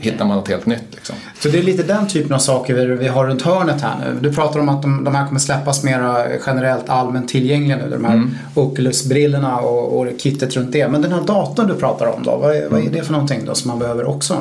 Hittar 0.00 0.24
man 0.24 0.36
något 0.36 0.48
helt 0.48 0.66
nytt. 0.66 0.84
Liksom. 0.90 1.16
Så 1.38 1.48
det 1.48 1.58
är 1.58 1.62
lite 1.62 1.82
den 1.82 2.08
typen 2.08 2.32
av 2.32 2.38
saker 2.38 2.74
vi, 2.74 3.08
har 3.08 3.26
runt 3.26 3.42
hörnet 3.42 3.82
här 3.82 3.96
nu. 4.00 4.18
Du 4.28 4.34
pratar 4.34 4.60
om 4.60 4.68
att 4.68 4.82
de, 4.82 5.04
de 5.04 5.14
här 5.14 5.26
kommer 5.26 5.40
släppas 5.40 5.84
mera 5.84 6.26
generellt 6.46 6.88
allmänt 6.88 7.28
tillgängliga 7.28 7.76
nu. 7.76 7.90
De 7.90 8.04
här 8.04 8.14
mm. 8.14 8.34
Oculus-brillorna 8.54 9.58
och, 9.58 10.00
och 10.00 10.06
kittet 10.18 10.56
runt 10.56 10.72
det. 10.72 10.88
Men 10.88 11.02
den 11.02 11.12
här 11.12 11.20
datorn 11.20 11.66
du 11.66 11.74
pratar 11.74 12.06
om 12.06 12.22
då, 12.22 12.36
vad 12.36 12.56
är, 12.56 12.68
vad 12.68 12.80
är 12.80 12.90
det 12.90 13.02
för 13.02 13.12
någonting 13.12 13.44
då 13.44 13.54
som 13.54 13.68
man 13.68 13.78
behöver 13.78 14.08
också? 14.08 14.38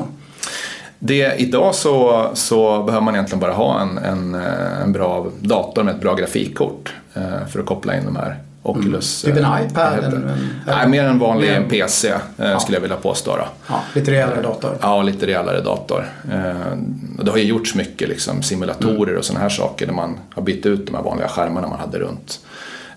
Det, 0.99 1.35
idag 1.37 1.75
så, 1.75 2.27
så 2.33 2.83
behöver 2.83 3.05
man 3.05 3.15
egentligen 3.15 3.39
bara 3.39 3.53
ha 3.53 3.81
en, 3.81 3.97
en, 3.97 4.35
en 4.83 4.93
bra 4.93 5.27
dator 5.39 5.83
med 5.83 5.95
ett 5.95 6.01
bra 6.01 6.15
grafikkort 6.15 6.93
eh, 7.13 7.47
för 7.47 7.59
att 7.59 7.65
koppla 7.65 7.97
in 7.97 8.05
de 8.05 8.15
här 8.15 8.39
Oculus. 8.63 9.25
Mm. 9.25 9.35
Typ 9.35 9.45
en 9.45 9.65
iPad? 9.65 10.03
En, 10.03 10.13
en, 10.13 10.61
Nej, 10.65 10.87
mer 10.87 11.03
en 11.03 11.19
vanlig 11.19 11.49
en 11.49 11.69
PC 11.69 12.09
eh, 12.09 12.15
ja. 12.37 12.59
skulle 12.59 12.75
jag 12.75 12.81
vilja 12.81 12.97
påstå. 12.97 13.39
Ja, 13.67 13.83
lite 13.93 14.11
rejälare 14.11 14.41
dator? 14.41 14.77
Ja, 14.81 15.01
lite 15.01 15.27
rejälare 15.27 15.61
dator. 15.61 16.05
Eh, 16.31 16.77
det 17.23 17.31
har 17.31 17.37
ju 17.37 17.43
gjorts 17.43 17.75
mycket 17.75 18.09
liksom, 18.09 18.43
simulatorer 18.43 19.07
mm. 19.07 19.17
och 19.17 19.25
sådana 19.25 19.41
här 19.41 19.49
saker 19.49 19.85
där 19.85 19.93
man 19.93 20.17
har 20.29 20.41
bytt 20.41 20.65
ut 20.65 20.85
de 20.85 20.95
här 20.95 21.03
vanliga 21.03 21.27
skärmarna 21.27 21.67
man 21.67 21.79
hade 21.79 21.99
runt, 21.99 22.39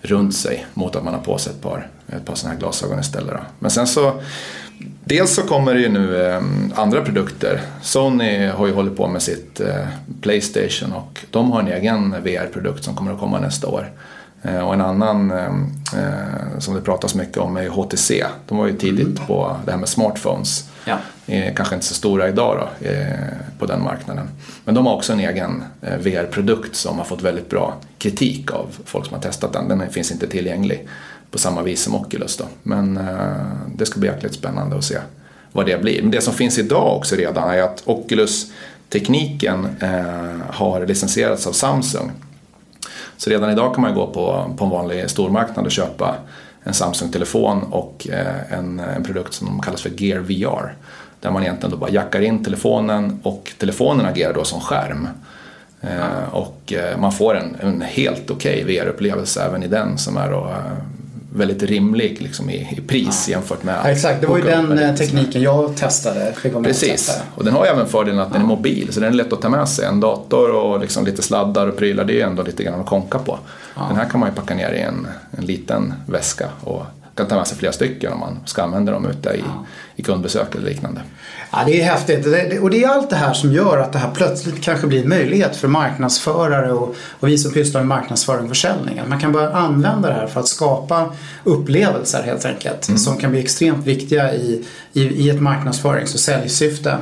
runt 0.01 0.35
sig 0.35 0.65
mot 0.73 0.95
att 0.95 1.03
man 1.03 1.13
har 1.13 1.21
på 1.21 1.37
sig 1.37 1.53
ett 1.53 1.61
par, 1.61 1.87
ett 2.07 2.25
par 2.25 2.35
sådana 2.35 2.53
här 2.53 2.59
glasögon 2.59 2.99
istället. 2.99 3.33
Då. 3.33 3.39
Men 3.59 3.71
sen 3.71 3.87
så 3.87 4.21
Dels 5.03 5.35
så 5.35 5.41
kommer 5.41 5.73
det 5.73 5.79
ju 5.79 5.89
nu 5.89 6.25
eh, 6.25 6.41
andra 6.75 7.01
produkter. 7.01 7.61
Sony 7.81 8.47
har 8.47 8.67
ju 8.67 8.73
hållit 8.73 8.97
på 8.97 9.07
med 9.07 9.21
sitt 9.21 9.61
Playstation 10.21 10.93
och 10.93 11.25
de 11.31 11.51
har 11.51 11.59
en 11.59 11.67
egen 11.67 12.15
VR-produkt 12.23 12.83
som 12.83 12.95
kommer 12.95 13.13
att 13.13 13.19
komma 13.19 13.39
nästa 13.39 13.67
år. 13.67 13.91
Eh, 14.47 14.59
och 14.59 14.73
en 14.73 14.81
annan 14.81 15.31
eh, 15.31 15.45
eh, 16.01 16.59
som 16.59 16.75
det 16.75 16.81
pratas 16.81 17.15
mycket 17.15 17.37
om 17.37 17.57
är 17.57 17.69
HTC. 17.69 18.25
De 18.47 18.57
var 18.57 18.67
ju 18.67 18.77
tidigt 18.77 19.07
mm. 19.07 19.27
på 19.27 19.57
det 19.65 19.71
här 19.71 19.79
med 19.79 19.89
smartphones. 19.89 20.69
Ja. 20.85 20.97
Kanske 21.55 21.75
inte 21.75 21.87
så 21.87 21.93
stora 21.93 22.29
idag 22.29 22.57
då, 22.59 22.89
på 23.59 23.65
den 23.65 23.83
marknaden. 23.83 24.27
Men 24.65 24.75
de 24.75 24.85
har 24.85 24.95
också 24.95 25.13
en 25.13 25.19
egen 25.19 25.63
VR-produkt 25.81 26.75
som 26.75 26.97
har 26.97 27.05
fått 27.05 27.21
väldigt 27.21 27.49
bra 27.49 27.73
kritik 27.97 28.51
av 28.51 28.65
folk 28.85 29.05
som 29.05 29.13
har 29.13 29.21
testat 29.21 29.53
den. 29.53 29.67
Den 29.67 29.89
finns 29.89 30.11
inte 30.11 30.27
tillgänglig 30.27 30.87
på 31.31 31.37
samma 31.37 31.61
vis 31.61 31.81
som 31.81 31.95
Oculus. 31.95 32.37
Då. 32.37 32.45
Men 32.63 32.99
det 33.75 33.85
ska 33.85 33.99
bli 33.99 34.09
jäkligt 34.09 34.33
spännande 34.33 34.77
att 34.77 34.83
se 34.83 34.97
vad 35.51 35.65
det 35.65 35.81
blir. 35.81 36.01
Men 36.01 36.11
det 36.11 36.21
som 36.21 36.33
finns 36.33 36.59
idag 36.59 36.97
också 36.97 37.15
redan 37.15 37.49
är 37.49 37.61
att 37.61 37.83
Oculus-tekniken 37.85 39.67
har 40.49 40.85
licensierats 40.85 41.47
av 41.47 41.51
Samsung 41.51 42.11
så 43.17 43.29
redan 43.29 43.51
idag 43.51 43.73
kan 43.75 43.81
man 43.81 43.95
gå 43.95 44.07
på, 44.07 44.53
på 44.57 44.65
en 44.65 44.69
vanlig 44.69 45.09
stormarknad 45.09 45.65
och 45.65 45.71
köpa 45.71 46.15
en 46.63 46.73
Samsung-telefon 46.73 47.63
och 47.63 48.07
eh, 48.11 48.53
en, 48.59 48.79
en 48.79 49.03
produkt 49.03 49.33
som 49.33 49.61
kallas 49.61 49.81
för 49.81 50.01
Gear 50.01 50.19
VR. 50.19 50.75
Där 51.19 51.31
man 51.31 51.43
egentligen 51.43 51.71
då 51.71 51.77
bara 51.77 51.89
jackar 51.89 52.21
in 52.21 52.43
telefonen 52.43 53.19
och 53.23 53.51
telefonen 53.57 54.05
agerar 54.05 54.33
då 54.33 54.43
som 54.43 54.61
skärm. 54.61 55.07
Eh, 55.81 56.33
och 56.33 56.73
eh, 56.73 56.97
man 56.97 57.11
får 57.11 57.37
en, 57.37 57.55
en 57.59 57.81
helt 57.81 58.31
okej 58.31 58.63
okay 58.63 58.79
VR-upplevelse 58.79 59.43
även 59.43 59.63
i 59.63 59.67
den 59.67 59.97
som 59.97 60.17
är 60.17 60.31
då 60.31 60.37
eh, 60.37 60.77
väldigt 61.37 61.63
rimlig 61.63 62.21
liksom, 62.21 62.49
i, 62.49 62.77
i 62.77 62.81
pris 62.87 63.25
ja. 63.27 63.31
jämfört 63.31 63.63
med... 63.63 63.75
Ja, 63.83 63.89
exakt, 63.89 64.21
det 64.21 64.27
var 64.27 64.37
ju 64.37 64.43
den 64.43 64.79
eh, 64.79 64.95
tekniken 64.95 65.41
jag 65.41 65.75
testade. 65.75 66.33
Precis, 66.63 67.21
och 67.35 67.43
den 67.43 67.53
har 67.53 67.65
ju 67.65 67.71
även 67.71 67.87
fördelen 67.87 68.19
att 68.19 68.33
den 68.33 68.41
är 68.41 68.45
mobil 68.45 68.93
så 68.93 68.99
den 68.99 69.09
är 69.09 69.13
lätt 69.13 69.33
att 69.33 69.41
ta 69.41 69.49
med 69.49 69.69
sig. 69.69 69.85
En 69.85 69.99
dator 69.99 70.51
och 70.51 70.79
liksom 70.79 71.05
lite 71.05 71.21
sladdar 71.21 71.67
och 71.67 71.77
prylar, 71.77 72.05
det 72.05 72.13
är 72.13 72.15
ju 72.15 72.21
ändå 72.21 72.43
lite 72.43 72.63
grann 72.63 72.79
att 72.79 72.85
konka 72.85 73.19
på. 73.19 73.39
Den 73.87 73.95
här 73.95 74.09
kan 74.09 74.19
man 74.19 74.29
ju 74.29 74.35
packa 74.35 74.55
ner 74.55 74.71
i 74.71 74.81
en, 74.81 75.07
en 75.31 75.45
liten 75.45 75.93
väska 76.05 76.49
och 76.63 76.83
kan 77.17 77.27
ta 77.27 77.35
med 77.35 77.47
sig 77.47 77.57
flera 77.57 77.71
stycken 77.71 78.13
om 78.13 78.19
man 78.19 78.39
ska 78.45 78.63
använda 78.63 78.91
dem 78.91 79.05
ute 79.05 79.29
i, 79.29 79.39
ja. 79.39 79.65
i 79.95 80.01
kundbesök 80.01 80.55
eller 80.55 80.65
liknande. 80.65 81.01
Ja, 81.51 81.63
det 81.65 81.81
är 81.81 81.85
häftigt 81.85 82.25
och 82.61 82.69
det 82.69 82.83
är 82.83 82.87
allt 82.87 83.09
det 83.09 83.15
här 83.15 83.33
som 83.33 83.53
gör 83.53 83.77
att 83.77 83.93
det 83.93 83.99
här 83.99 84.11
plötsligt 84.11 84.61
kanske 84.61 84.87
blir 84.87 85.03
en 85.03 85.09
möjlighet 85.09 85.55
för 85.55 85.67
marknadsförare 85.67 86.71
och, 86.71 86.95
och 87.19 87.27
vi 87.27 87.37
som 87.37 87.51
pysslar 87.51 87.81
med 87.81 87.87
marknadsföring 87.87 88.43
och 88.43 88.49
försäljning. 88.49 89.01
Man 89.07 89.19
kan 89.19 89.31
börja 89.31 89.51
använda 89.51 90.07
det 90.07 90.13
här 90.13 90.27
för 90.27 90.39
att 90.39 90.47
skapa 90.47 91.13
upplevelser 91.43 92.23
helt 92.23 92.45
enkelt 92.45 92.87
mm. 92.87 92.97
som 92.97 93.17
kan 93.17 93.31
bli 93.31 93.39
extremt 93.39 93.87
viktiga 93.87 94.33
i, 94.33 94.65
i, 94.93 95.01
i 95.01 95.29
ett 95.29 95.41
marknadsförings 95.41 96.13
och 96.13 96.19
säljsyfte. 96.19 96.97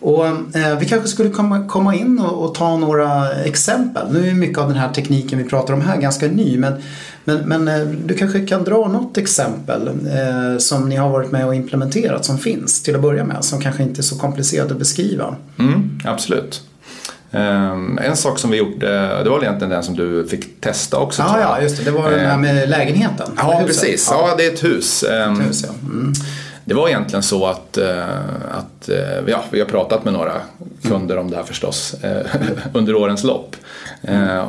Och, 0.00 0.26
eh, 0.26 0.78
vi 0.80 0.86
kanske 0.86 1.08
skulle 1.08 1.30
komma, 1.30 1.68
komma 1.68 1.94
in 1.94 2.18
och, 2.18 2.44
och, 2.44 2.54
ta 2.54 2.76
några 2.76 3.32
exempel. 3.32 4.12
Nu 4.12 4.28
är 4.28 4.34
mycket 4.34 4.58
av 4.58 4.68
den 4.68 4.76
här 4.76 4.92
tekniken 4.92 5.38
vi 5.38 5.44
pratar 5.44 5.74
om 5.74 5.80
här 5.80 5.96
ganska 5.96 6.26
ny 6.26 6.58
men, 6.58 6.82
men, 7.26 7.38
men 7.48 7.68
eh, 7.68 7.86
du 7.86 8.14
kanske 8.14 8.46
kan 8.46 8.64
dra 8.64 8.88
något 8.88 9.18
exempel 9.18 9.88
eh, 9.88 10.58
som 10.58 10.88
ni 10.88 10.96
har 10.96 11.08
varit 11.08 11.30
med 11.30 11.46
och 11.46 11.54
implementerat 11.54 12.24
som 12.24 12.38
finns 12.38 12.82
till 12.82 12.94
att 12.94 13.02
börja 13.02 13.24
med 13.24 13.44
som 13.44 13.60
kanske 13.60 13.82
inte 13.82 14.00
är 14.00 14.02
så 14.02 14.18
komplicerat 14.18 14.70
att 14.70 14.78
beskriva. 14.78 15.36
Mm, 15.58 16.00
absolut. 16.04 16.62
Um, 17.30 17.98
en 17.98 18.16
sak 18.16 18.38
som 18.38 18.50
vi 18.50 18.56
gjorde, 18.56 19.22
det 19.24 19.30
var 19.30 19.42
egentligen 19.42 19.70
den 19.70 19.82
som 19.82 19.96
du 19.96 20.26
fick 20.28 20.60
testa 20.60 20.98
också. 20.98 21.22
Ah, 21.22 21.40
ja, 21.40 21.62
just 21.62 21.76
det. 21.76 21.84
Det 21.84 21.90
var 21.90 22.10
den 22.10 22.20
här 22.20 22.38
med 22.38 22.68
lägenheten. 22.68 23.30
Ja, 23.36 23.62
precis. 23.66 24.08
Ja. 24.10 24.28
ja. 24.28 24.34
det 24.36 24.46
är 24.46 24.52
ett 24.52 24.64
hus. 24.64 25.04
Um, 25.08 25.40
ett 25.40 25.48
hus 25.48 25.64
ja. 25.66 25.74
Mm. 25.84 26.12
Det 26.68 26.74
var 26.74 26.88
egentligen 26.88 27.22
så 27.22 27.46
att, 27.46 27.78
eh, 27.78 28.08
att 28.50 28.88
eh, 28.88 28.98
ja, 29.26 29.44
vi 29.50 29.60
har 29.60 29.66
pratat 29.66 30.04
med 30.04 30.12
några 30.12 30.32
kunder 30.82 31.16
om 31.16 31.30
det 31.30 31.36
här 31.36 31.42
förstås 31.42 31.94
eh, 32.02 32.26
under 32.72 32.94
årens 32.94 33.24
lopp. 33.24 33.56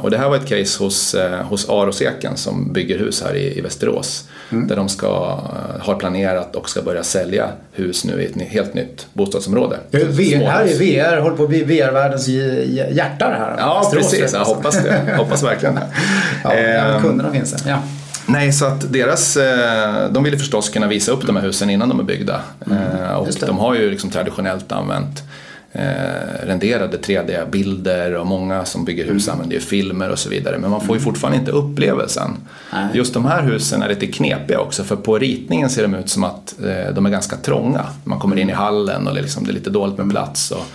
Och 0.01 0.12
det 0.12 0.17
här 0.17 0.29
var 0.29 0.36
ett 0.36 0.47
case 0.47 0.83
hos, 0.83 1.15
hos 1.43 1.69
Aroseken 1.69 2.38
som 2.38 2.74
bygger 2.74 3.00
hus 3.00 3.24
här 3.24 3.36
i, 3.36 3.57
i 3.57 3.62
Västerås. 3.62 4.29
Mm. 4.50 4.67
Där 4.67 4.75
de 4.75 4.89
ska, 4.89 5.39
har 5.79 5.95
planerat 5.95 6.55
och 6.55 6.69
ska 6.69 6.81
börja 6.81 7.03
sälja 7.03 7.50
hus 7.71 8.05
nu 8.05 8.21
i 8.21 8.25
ett 8.25 8.41
helt 8.51 8.74
nytt 8.74 9.07
bostadsområde. 9.13 9.79
VR, 9.91 10.45
här 10.45 10.65
är 10.65 10.77
VR, 10.77 11.21
håller 11.21 11.38
på 11.38 11.43
att 11.43 11.50
bli 11.50 11.63
VR-världens 11.63 12.27
hjärta 12.27 13.29
det 13.29 13.36
här. 13.36 13.55
Ja, 13.59 13.79
Västerås, 13.79 14.12
precis. 14.12 14.33
Jag 14.33 14.45
hoppas 14.45 14.83
det. 14.83 15.15
hoppas 15.17 15.43
verkligen 15.43 15.75
det. 15.75 15.88
ja, 16.43 16.53
eh, 16.53 17.01
kunderna 17.01 17.31
finns 17.31 17.51
det. 17.51 17.69
Ja. 17.69 17.79
Nej, 18.27 18.53
så 18.53 18.65
att 18.65 18.93
deras, 18.93 19.38
eh, 19.38 20.10
de 20.12 20.24
ville 20.24 20.38
förstås 20.38 20.69
kunna 20.69 20.88
visa 20.88 21.12
upp 21.12 21.27
de 21.27 21.36
här 21.36 21.43
husen 21.43 21.69
innan 21.69 21.89
de 21.89 22.00
är 22.00 22.03
byggda. 22.03 22.41
Mm, 22.65 22.77
eh, 22.77 23.12
och 23.12 23.27
de 23.39 23.57
har 23.57 23.75
ju 23.75 23.89
liksom 23.89 24.10
traditionellt 24.10 24.72
använt 24.72 25.24
eh, 25.72 25.81
renderade 26.43 26.98
3D-bilder 26.98 28.15
och 28.15 28.27
många 28.27 28.65
som 28.65 28.86
bygger 28.86 29.05
hus 29.05 29.27
mm. 29.27 29.34
använder 29.34 29.55
ju 29.55 29.62
filmer 29.62 30.10
och 30.10 30.19
så 30.19 30.29
vidare. 30.29 30.57
Men 30.57 30.72
man 30.72 30.79
får 30.79 30.96
ju 30.96 31.00
mm. 31.00 31.03
fortfarande 31.03 31.39
inte 31.39 31.51
upplevelsen. 31.51 32.38
Nej. 32.74 32.88
Just 32.93 33.13
de 33.13 33.25
här 33.25 33.41
husen 33.41 33.81
är 33.81 33.89
lite 33.89 34.07
knepiga 34.07 34.60
också 34.60 34.84
för 34.84 34.96
på 34.96 35.17
ritningen 35.17 35.69
ser 35.69 35.81
de 35.81 35.96
ut 35.96 36.10
som 36.10 36.24
att 36.24 36.53
de 36.96 37.05
är 37.05 37.10
ganska 37.10 37.36
trånga. 37.36 37.86
Man 38.03 38.19
kommer 38.19 38.38
in 38.38 38.50
i 38.50 38.53
hallen 38.53 39.07
och 39.07 39.13
det 39.13 39.19
är, 39.19 39.24
liksom, 39.24 39.43
det 39.43 39.51
är 39.51 39.53
lite 39.53 39.69
dåligt 39.69 39.98
med 39.98 40.10
plats. 40.10 40.51
Och, 40.51 40.65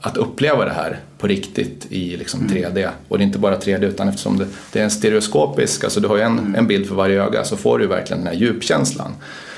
att 0.00 0.16
uppleva 0.16 0.64
det 0.64 0.72
här 0.72 1.00
på 1.18 1.26
riktigt 1.26 1.86
i 1.90 2.16
liksom 2.16 2.40
3D. 2.40 2.78
Mm. 2.78 2.90
Och 3.08 3.18
det 3.18 3.22
är 3.22 3.26
inte 3.26 3.38
bara 3.38 3.58
3D 3.58 3.84
utan 3.84 4.08
eftersom 4.08 4.38
det, 4.38 4.46
det 4.72 4.80
är 4.80 4.84
en 4.84 4.90
stereoskopisk, 4.90 5.84
alltså 5.84 6.00
du 6.00 6.08
har 6.08 6.16
ju 6.16 6.22
en, 6.22 6.38
mm. 6.38 6.54
en 6.54 6.66
bild 6.66 6.86
för 6.88 6.94
varje 6.94 7.22
öga 7.22 7.44
så 7.44 7.56
får 7.56 7.78
du 7.78 7.86
verkligen 7.86 8.24
den 8.24 8.32
här 8.32 8.40
djupkänslan. 8.40 9.12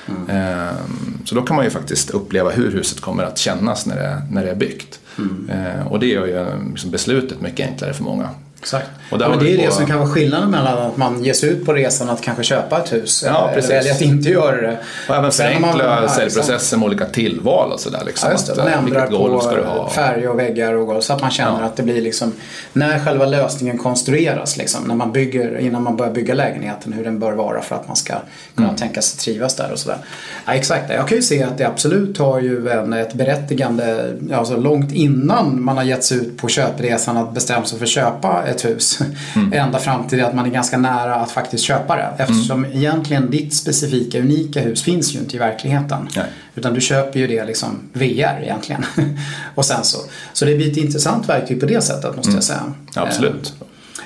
Mm. 0.08 0.30
Ehm, 0.30 1.18
så 1.24 1.34
då 1.34 1.42
kan 1.42 1.56
man 1.56 1.64
ju 1.64 1.70
faktiskt 1.70 2.10
uppleva 2.10 2.50
hur 2.50 2.72
huset 2.72 3.00
kommer 3.00 3.24
att 3.24 3.38
kännas 3.38 3.86
när 3.86 3.96
det, 3.96 4.22
när 4.30 4.44
det 4.44 4.50
är 4.50 4.54
byggt. 4.54 5.00
Mm. 5.18 5.50
Ehm, 5.50 5.86
och 5.86 6.00
det 6.00 6.06
gör 6.06 6.26
ju 6.26 6.70
liksom 6.70 6.90
beslutet 6.90 7.40
mycket 7.40 7.68
enklare 7.68 7.92
för 7.92 8.04
många. 8.04 8.28
Exakt. 8.60 8.90
Och 9.10 9.20
ja, 9.20 9.28
men 9.28 9.38
det 9.38 9.52
är 9.52 9.56
på... 9.56 9.62
det 9.62 9.72
som 9.72 9.86
kan 9.86 9.98
vara 9.98 10.08
skillnaden 10.08 10.50
mellan 10.50 10.78
att 10.78 10.96
man 10.96 11.24
ger 11.24 11.32
sig 11.32 11.48
ut 11.48 11.66
på 11.66 11.72
resan 11.72 12.10
att 12.10 12.22
kanske 12.22 12.44
köpa 12.44 12.78
ett 12.78 12.92
hus 12.92 13.24
ja, 13.26 13.50
eller 13.50 13.68
välja 13.68 13.92
att 13.92 14.00
inte 14.00 14.30
göra 14.30 14.60
det. 14.60 14.78
Och 15.08 15.14
även 15.14 15.32
förenkla 15.32 16.08
säljprocessen 16.08 16.78
med 16.80 16.86
olika 16.86 17.04
tillval 17.04 17.72
och 17.72 17.80
sådär. 17.80 18.02
Liksom. 18.06 18.28
Ja, 18.28 18.32
just 18.32 18.46
det. 18.46 18.56
Man 18.56 18.72
ändrar 18.72 19.06
på 19.06 19.90
färg 19.94 20.28
och 20.28 20.38
väggar 20.38 20.74
och 20.74 20.86
golv 20.86 21.00
så 21.00 21.12
att 21.12 21.20
man 21.20 21.30
känner 21.30 21.60
ja. 21.60 21.66
att 21.66 21.76
det 21.76 21.82
blir 21.82 22.00
liksom 22.00 22.32
när 22.72 22.98
själva 22.98 23.26
lösningen 23.26 23.78
konstrueras 23.78 24.56
liksom, 24.56 24.84
när 24.84 24.94
man 24.94 25.12
bygger, 25.12 25.58
innan 25.58 25.82
man 25.82 25.96
börjar 25.96 26.12
bygga 26.12 26.34
lägenheten 26.34 26.92
hur 26.92 27.04
den 27.04 27.18
bör 27.18 27.32
vara 27.32 27.62
för 27.62 27.76
att 27.76 27.86
man 27.86 27.96
ska 27.96 28.14
kunna 28.54 28.68
mm. 28.68 28.78
tänka 28.78 29.02
sig 29.02 29.18
trivas 29.18 29.56
där 29.56 29.72
och 29.72 29.78
sådär. 29.78 29.98
Ja, 30.46 30.52
exakt, 30.52 30.90
jag 30.90 31.08
kan 31.08 31.16
ju 31.16 31.22
se 31.22 31.42
att 31.42 31.58
det 31.58 31.64
absolut 31.64 32.18
har 32.18 32.40
ju 32.40 32.68
en, 32.68 32.92
ett 32.92 33.14
berättigande 33.14 34.12
alltså 34.32 34.56
långt 34.56 34.92
innan 34.92 35.62
man 35.62 35.76
har 35.76 35.84
gett 35.84 36.04
sig 36.04 36.18
ut 36.18 36.38
på 36.38 36.48
köpresan 36.48 37.16
att 37.16 37.32
bestämma 37.34 37.64
sig 37.64 37.78
för 37.78 37.84
att 37.84 37.90
köpa 37.90 38.42
ett 38.50 38.64
hus. 38.64 38.98
Mm. 39.36 39.52
Ända 39.52 39.78
fram 39.78 40.08
till 40.08 40.24
att 40.24 40.34
man 40.34 40.46
är 40.46 40.50
ganska 40.50 40.78
nära 40.78 41.14
att 41.14 41.30
faktiskt 41.30 41.64
köpa 41.64 41.96
det. 41.96 42.10
Eftersom 42.18 42.64
mm. 42.64 42.76
egentligen 42.76 43.30
ditt 43.30 43.54
specifika 43.54 44.18
unika 44.18 44.60
hus 44.60 44.82
finns 44.82 45.14
ju 45.14 45.18
inte 45.18 45.36
i 45.36 45.38
verkligheten. 45.38 46.08
Nej. 46.16 46.26
Utan 46.54 46.74
du 46.74 46.80
köper 46.80 47.20
ju 47.20 47.26
det 47.26 47.44
liksom 47.44 47.78
VR 47.92 48.42
egentligen. 48.42 48.84
och 49.54 49.64
sen 49.64 49.84
så. 49.84 49.98
Så 50.32 50.44
det 50.44 50.56
blir 50.56 50.70
ett 50.70 50.76
intressant 50.76 51.28
verktyg 51.28 51.60
på 51.60 51.66
det 51.66 51.80
sättet 51.80 52.16
måste 52.16 52.30
mm. 52.30 52.36
jag 52.36 52.44
säga. 52.44 52.74
Absolut. 52.94 53.54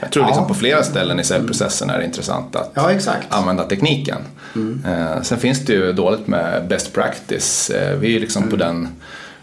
Jag 0.01 0.11
tror 0.11 0.27
liksom 0.27 0.47
på 0.49 0.55
flera 0.55 0.83
ställen 0.83 1.21
i 1.21 1.25
säljprocessen 1.25 1.91
är 1.91 1.99
det 1.99 2.05
intressant 2.05 2.57
att 2.57 2.71
ja, 2.75 2.91
använda 3.29 3.65
tekniken. 3.65 4.19
Mm. 4.55 4.85
Eh, 4.87 5.23
sen 5.23 5.39
finns 5.39 5.65
det 5.65 5.73
ju 5.73 5.93
dåligt 5.93 6.27
med 6.27 6.69
best 6.69 6.93
practice. 6.93 7.71
Eh, 7.71 7.97
vi 7.99 8.17
är 8.17 8.21
liksom 8.21 8.43
på 8.43 8.57
mm. 8.57 8.59
den 8.59 8.89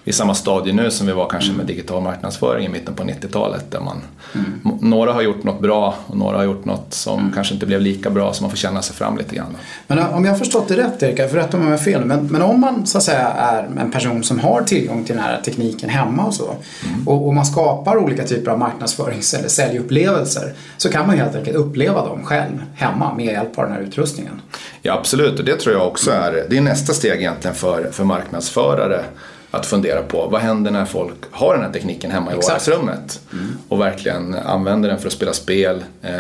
i 0.04 0.14
samma 0.14 0.34
stadie 0.34 0.74
nu 0.74 0.92
som 0.92 1.08
vi 1.08 1.14
var 1.14 1.30
kanske 1.30 1.52
med 1.54 1.66
digital 1.66 2.04
marknadsföring 2.04 2.66
i 2.66 2.70
mitten 2.70 2.94
på 2.94 3.04
90-talet 3.04 3.72
där 3.72 3.80
man 3.80 4.02
mm. 4.34 4.78
några 4.82 5.14
har 5.14 5.22
gjort 5.22 5.44
något 5.44 5.62
bra 5.62 5.96
och 6.08 6.18
några 6.18 6.38
har 6.38 6.44
gjort 6.44 6.66
något 6.66 6.94
som 6.94 7.20
mm. 7.20 7.32
kanske 7.34 7.54
inte 7.54 7.66
blev 7.66 7.82
lika 7.82 8.10
bra 8.10 8.34
så 8.34 8.44
man 8.44 8.50
får 8.50 8.58
känna 8.58 8.82
sig 8.82 8.96
fram 8.96 9.18
lite 9.18 9.36
grann. 9.36 9.58
Men 9.88 10.00
om 10.00 10.26
jag 10.26 10.32
har 10.32 10.38
förstått 10.38 10.68
det 10.68 10.78
rätt 10.78 11.04
Erik, 11.04 11.18
för 11.18 11.38
rätta 11.38 11.58
om 11.58 11.64
jag 11.64 11.72
har 11.72 11.78
fel, 11.78 12.06
men, 12.06 12.28
men 12.28 12.42
om 12.42 12.60
man 12.60 12.86
så 12.86 12.98
att 12.98 13.04
säga 13.04 13.28
är 13.28 13.70
en 13.80 13.92
person 13.92 14.24
som 14.24 14.40
har 14.40 14.62
tillgång 14.62 15.04
till 15.04 15.16
den 15.16 15.24
här 15.24 15.42
tekniken 15.42 15.90
hemma 15.90 16.26
och 16.26 16.34
så 16.34 16.56
mm. 16.86 17.08
och, 17.08 17.28
och, 17.28 17.34
man 17.34 17.46
skapar 17.46 17.98
olika 17.98 18.24
typer 18.24 18.52
av 18.52 18.60
marknadsförings 18.60 19.34
eller 19.34 19.50
säljupplevelser 19.50 20.54
så 20.78 20.90
kan 20.90 21.08
man 21.08 21.18
helt 21.18 21.36
enkelt 21.36 21.58
uppleva 21.58 22.06
dem 22.06 22.24
själv 22.24 22.64
hemma 22.76 23.14
med 23.14 23.26
hjälp 23.26 23.58
av 23.60 23.64
den 23.66 23.74
här 23.74 23.82
utrustningen. 23.82 24.42
Ja 24.82 24.94
absolut 24.94 25.40
och 25.40 25.46
det 25.46 25.56
tror 25.56 25.76
jag 25.76 25.88
också 25.88 26.12
är, 26.12 26.46
det 26.50 26.58
är 26.58 26.62
nästa 26.62 26.94
steg 26.94 27.20
egentligen 27.20 27.56
för, 27.56 27.90
för 27.92 28.04
marknadsförare 28.04 29.04
att 29.52 29.66
fundera 29.66 30.02
på 30.02 30.28
vad 30.28 30.42
händer 30.42 30.72
när 30.72 30.86
folk 30.86 31.18
har 31.32 31.54
den 31.54 31.64
här 31.64 31.72
tekniken 31.72 32.12
hemma 32.12 32.32
i 32.32 32.36
vardagsrummet 32.36 33.22
mm. 33.34 33.48
och 33.70 33.82
verkligen 33.82 34.34
använder 34.34 34.90
den 34.90 35.00
för 35.00 35.08
att 35.08 35.14
spela 35.14 35.34
spel. 35.34 35.84
Eh, 36.02 36.12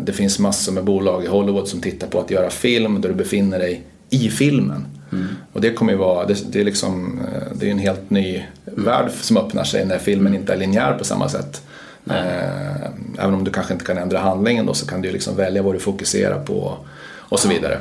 det 0.00 0.12
finns 0.12 0.38
massor 0.38 0.72
med 0.72 0.84
bolag 0.84 1.24
i 1.24 1.26
Hollywood 1.26 1.68
som 1.68 1.80
tittar 1.80 2.06
på 2.06 2.20
att 2.20 2.30
göra 2.30 2.50
film 2.50 3.00
där 3.00 3.08
du 3.08 3.14
befinner 3.14 3.58
dig 3.58 3.82
i 4.10 4.30
filmen. 4.30 4.86
Mm. 5.12 5.26
Och 5.52 5.60
det 5.60 5.70
kommer 5.70 5.92
ju 5.92 5.98
vara, 5.98 6.26
det, 6.26 6.52
det, 6.52 6.60
är 6.60 6.64
liksom, 6.64 7.20
eh, 7.34 7.56
det 7.56 7.66
är 7.66 7.70
en 7.70 7.78
helt 7.78 8.10
ny 8.10 8.44
mm. 8.66 8.84
värld 8.84 9.10
som 9.20 9.36
öppnar 9.36 9.64
sig 9.64 9.86
när 9.86 9.98
filmen 9.98 10.34
inte 10.34 10.52
är 10.52 10.56
linjär 10.56 10.92
på 10.92 11.04
samma 11.04 11.28
sätt. 11.28 11.62
Eh, 12.10 12.84
även 13.18 13.34
om 13.34 13.44
du 13.44 13.50
kanske 13.50 13.72
inte 13.72 13.84
kan 13.84 13.98
ändra 13.98 14.18
handlingen 14.18 14.66
då 14.66 14.74
så 14.74 14.86
kan 14.86 15.02
du 15.02 15.12
liksom 15.12 15.36
välja 15.36 15.62
vad 15.62 15.74
du 15.74 15.78
fokuserar 15.78 16.44
på 16.44 16.76
och 17.16 17.38
så 17.38 17.48
vidare. 17.48 17.78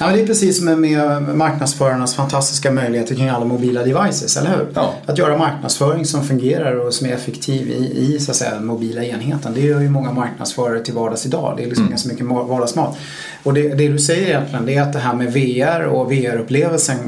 Ja, 0.00 0.06
men 0.06 0.14
det 0.14 0.22
är 0.22 0.26
precis 0.26 0.56
som 0.56 0.80
med 0.80 1.36
marknadsförarnas 1.36 2.14
fantastiska 2.14 2.70
möjligheter 2.70 3.14
kring 3.14 3.28
alla 3.28 3.44
mobila 3.44 3.82
devices, 3.82 4.36
eller 4.36 4.50
hur? 4.50 4.66
Ja. 4.74 4.94
Att 5.06 5.18
göra 5.18 5.38
marknadsföring 5.38 6.06
som 6.06 6.24
fungerar 6.24 6.86
och 6.86 6.94
som 6.94 7.06
är 7.06 7.12
effektiv 7.12 7.70
i, 7.70 8.14
i 8.14 8.20
så 8.20 8.30
att 8.30 8.36
säga, 8.36 8.54
den 8.54 8.66
mobila 8.66 9.04
enheten. 9.04 9.54
Det 9.54 9.60
gör 9.60 9.80
ju 9.80 9.90
många 9.90 10.12
marknadsförare 10.12 10.80
till 10.80 10.94
vardags 10.94 11.26
idag. 11.26 11.54
Det 11.56 11.62
är 11.62 11.66
liksom 11.66 11.82
mm. 11.82 11.90
ganska 11.90 12.08
mycket 12.08 12.26
vardagsmat. 12.26 12.98
Och 13.42 13.54
det, 13.54 13.68
det, 13.68 13.88
du 13.88 13.98
säger 13.98 14.26
egentligen 14.26 14.66
det 14.66 14.74
är 14.74 14.82
att 14.82 14.92
det 14.92 14.98
här 14.98 15.14
med 15.14 15.32
VR 15.32 15.86
och 15.86 16.12
VR-upplevelsen 16.12 16.98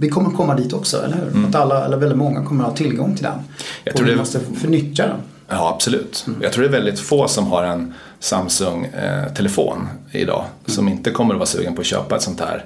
vi 0.00 0.08
kommer 0.08 0.30
komma 0.30 0.54
dit 0.54 0.72
också, 0.72 1.02
eller 1.04 1.16
hur? 1.16 1.28
Mm. 1.28 1.44
Att 1.44 1.54
alla, 1.54 1.84
eller 1.84 1.96
väldigt 1.96 2.18
många 2.18 2.44
kommer 2.44 2.64
att 2.64 2.70
ha 2.70 2.76
tillgång 2.76 3.14
till 3.14 3.24
den. 3.24 3.38
Jag 3.84 3.94
och 3.94 4.06
vi 4.06 4.10
det... 4.10 4.16
måste 4.16 4.40
förnyttja 4.60 5.06
den. 5.06 5.20
Ja, 5.48 5.72
absolut. 5.74 6.24
Mm. 6.26 6.42
Jag 6.42 6.52
tror 6.52 6.62
det 6.62 6.68
är 6.68 6.72
väldigt 6.72 7.00
få 7.00 7.28
som 7.28 7.46
har 7.46 7.64
en 7.64 7.94
Samsung-telefon 8.20 9.88
eh, 10.12 10.20
idag 10.20 10.44
mm. 10.44 10.74
som 10.76 10.88
inte 10.88 11.10
kommer 11.10 11.34
att 11.34 11.38
vara 11.38 11.46
sugen 11.46 11.74
på 11.74 11.80
att 11.80 11.86
köpa 11.86 12.16
ett 12.16 12.22
sånt 12.22 12.40
här 12.40 12.64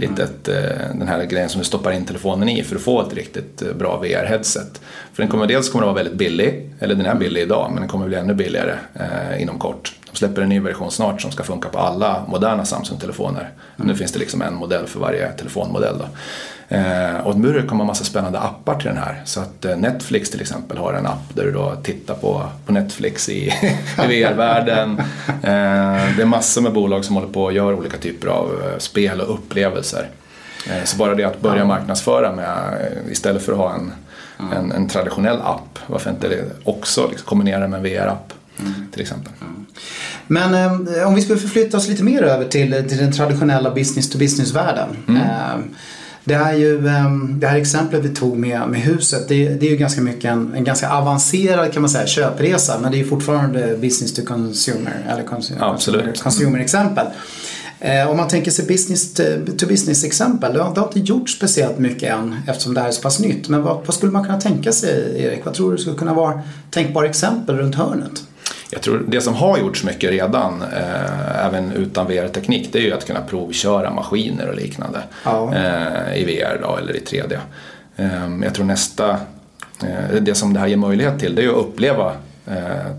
litet, 0.00 0.48
mm. 0.48 0.64
eh, 0.64 0.96
den 0.98 1.08
här 1.08 1.24
grejen 1.24 1.48
som 1.48 1.58
du 1.58 1.64
stoppar 1.64 1.92
in 1.92 2.04
telefonen 2.04 2.48
i 2.48 2.62
för 2.62 2.76
att 2.76 2.82
få 2.82 3.02
ett 3.02 3.14
riktigt 3.14 3.62
eh, 3.62 3.72
bra 3.72 4.02
VR-headset. 4.02 4.80
För 5.12 5.22
den 5.22 5.28
kommer 5.30 5.46
dels 5.46 5.68
kommer 5.68 5.84
att 5.84 5.94
vara 5.94 6.02
väldigt 6.02 6.18
billig, 6.18 6.70
eller 6.78 6.94
den 6.94 7.06
är 7.06 7.14
billig 7.14 7.42
idag, 7.42 7.70
men 7.70 7.80
den 7.80 7.88
kommer 7.88 8.04
att 8.04 8.08
bli 8.08 8.18
ännu 8.18 8.34
billigare 8.34 8.74
eh, 8.94 9.42
inom 9.42 9.58
kort. 9.58 9.92
De 10.10 10.16
släpper 10.16 10.42
en 10.42 10.48
ny 10.48 10.60
version 10.60 10.90
snart 10.90 11.22
som 11.22 11.30
ska 11.30 11.42
funka 11.42 11.68
på 11.68 11.78
alla 11.78 12.24
moderna 12.28 12.64
Samsung-telefoner. 12.64 13.50
Mm. 13.76 13.88
Nu 13.88 13.94
finns 13.94 14.12
det 14.12 14.18
liksom 14.18 14.42
en 14.42 14.54
modell 14.54 14.86
för 14.86 15.00
varje 15.00 15.32
telefonmodell. 15.32 15.98
Då. 15.98 16.04
Eh, 16.72 17.26
och 17.26 17.38
nu 17.38 17.52
det 17.52 17.62
komma 17.62 17.84
massa 17.84 18.04
spännande 18.04 18.38
appar 18.38 18.74
till 18.74 18.88
den 18.88 18.96
här. 18.96 19.22
Så 19.24 19.40
att 19.40 19.64
eh, 19.64 19.76
Netflix 19.76 20.30
till 20.30 20.40
exempel 20.40 20.78
har 20.78 20.92
en 20.92 21.06
app 21.06 21.34
där 21.34 21.44
du 21.44 21.52
då 21.52 21.74
tittar 21.82 22.14
på, 22.14 22.42
på 22.66 22.72
Netflix 22.72 23.28
i, 23.28 23.34
i 24.04 24.06
VR-världen. 24.06 24.98
Eh, 25.28 26.16
det 26.16 26.22
är 26.22 26.24
massor 26.24 26.62
med 26.62 26.72
bolag 26.72 27.04
som 27.04 27.16
håller 27.16 27.28
på 27.28 27.44
och 27.44 27.52
gör 27.52 27.74
olika 27.74 27.96
typer 27.96 28.28
av 28.28 28.62
eh, 28.64 28.78
spel 28.78 29.20
och 29.20 29.34
upplevelser. 29.34 30.08
Eh, 30.70 30.84
så 30.84 30.96
bara 30.96 31.14
det 31.14 31.24
att 31.24 31.40
börja 31.40 31.64
marknadsföra 31.64 32.32
med, 32.32 32.48
eh, 32.80 33.12
istället 33.12 33.42
för 33.42 33.52
att 33.52 33.58
ha 33.58 33.74
en, 33.74 33.92
en, 34.52 34.72
en, 34.72 34.88
traditionell 34.88 35.40
app, 35.40 35.78
varför 35.86 36.10
inte 36.10 36.28
det 36.28 36.44
också 36.64 37.08
liksom, 37.08 37.26
kombinera 37.26 37.68
med 37.68 37.76
en 37.76 37.82
VR-app 37.82 38.32
mm. 38.60 38.74
till 38.92 39.00
exempel. 39.00 39.32
Mm. 39.40 39.66
Men 40.26 40.54
eh, 40.54 41.08
om 41.08 41.14
vi 41.14 41.22
skulle 41.22 41.38
förflytta 41.38 41.76
oss 41.76 41.88
lite 41.88 42.02
mer 42.02 42.22
över 42.22 42.44
till, 42.44 42.88
till 42.88 42.98
den 42.98 43.12
traditionella 43.12 43.70
business 43.70 44.10
to 44.10 44.18
business-världen. 44.18 44.96
Mm. 45.08 45.22
Eh, 45.22 45.58
det 46.30 46.36
är 46.36 46.54
ju 46.54 46.88
ehm, 46.88 47.40
det 47.40 47.46
här 47.46 47.56
exemplet 47.56 48.04
vi 48.04 48.08
tog 48.08 48.36
med, 48.36 48.68
med 48.68 48.80
huset. 48.80 49.28
Det, 49.28 49.48
det 49.48 49.66
är 49.66 49.70
ju 49.70 49.76
ganska 49.76 50.00
mycket 50.00 50.24
en, 50.24 50.54
en, 50.54 50.64
ganska 50.64 50.90
avancerad 50.90 51.72
kan 51.72 51.82
man 51.82 51.90
säga 51.90 52.06
köpresa 52.06 52.78
men 52.82 52.92
det 52.92 53.00
är 53.00 53.04
fortfarande 53.04 53.76
business 53.80 54.14
to 54.14 54.22
consumer 54.22 55.06
eller 55.08 55.22
consumer, 55.22 55.74
Absolut. 55.74 56.22
consumer 56.22 56.58
exempel. 56.58 57.06
Eh, 57.80 58.10
om 58.10 58.16
man 58.16 58.28
tänker 58.28 58.50
sig 58.50 58.66
business 58.66 59.14
to 59.58 59.66
business 59.66 60.04
exempel, 60.04 60.52
det 60.52 60.62
har, 60.62 60.74
det 60.74 60.80
har 60.80 60.86
inte 60.86 61.00
gjort 61.00 61.30
speciellt 61.30 61.78
mycket 61.78 62.12
än 62.12 62.36
eftersom 62.48 62.74
det 62.74 62.80
här 62.80 62.88
är 62.88 62.92
så 62.92 63.02
pass 63.02 63.20
nytt. 63.20 63.48
Men 63.48 63.62
vad, 63.62 63.86
vad 63.86 63.94
skulle 63.94 64.12
man 64.12 64.24
kunna 64.24 64.40
tänka 64.40 64.72
sig 64.72 65.22
Erik? 65.22 65.44
Vad 65.44 65.54
tror 65.54 65.72
du 65.72 65.78
skulle 65.78 65.96
kunna 65.96 66.14
vara 66.14 66.42
tänkbara 66.70 67.06
exempel 67.06 67.56
runt 67.56 67.74
hörnet? 67.74 68.22
Jag 68.72 68.82
tror 68.82 69.04
det 69.08 69.20
som 69.20 69.34
har 69.34 69.58
gjorts 69.58 69.84
mycket 69.84 70.10
redan, 70.10 70.62
eh, 70.62 71.46
även 71.46 71.72
utan 71.72 72.06
VR-teknik, 72.06 72.68
det 72.72 72.78
är 72.78 72.82
ju 72.82 72.92
att 72.92 73.06
kunna 73.06 73.20
provköra 73.20 73.90
maskiner 73.90 74.48
och 74.48 74.54
liknande 74.54 75.02
ja. 75.24 75.54
eh, 75.54 76.22
i 76.22 76.24
VR 76.24 76.58
då, 76.62 76.76
eller 76.76 76.96
i 76.96 77.00
3D. 77.00 77.38
Eh, 77.96 78.44
jag 78.44 78.54
tror 78.54 78.64
nästa, 78.64 79.10
eh, 79.82 80.20
det 80.20 80.34
som 80.34 80.52
det 80.54 80.60
här 80.60 80.66
ger 80.66 80.76
möjlighet 80.76 81.18
till, 81.18 81.34
det 81.34 81.44
är 81.44 81.48
att 81.48 81.56
uppleva 81.56 82.12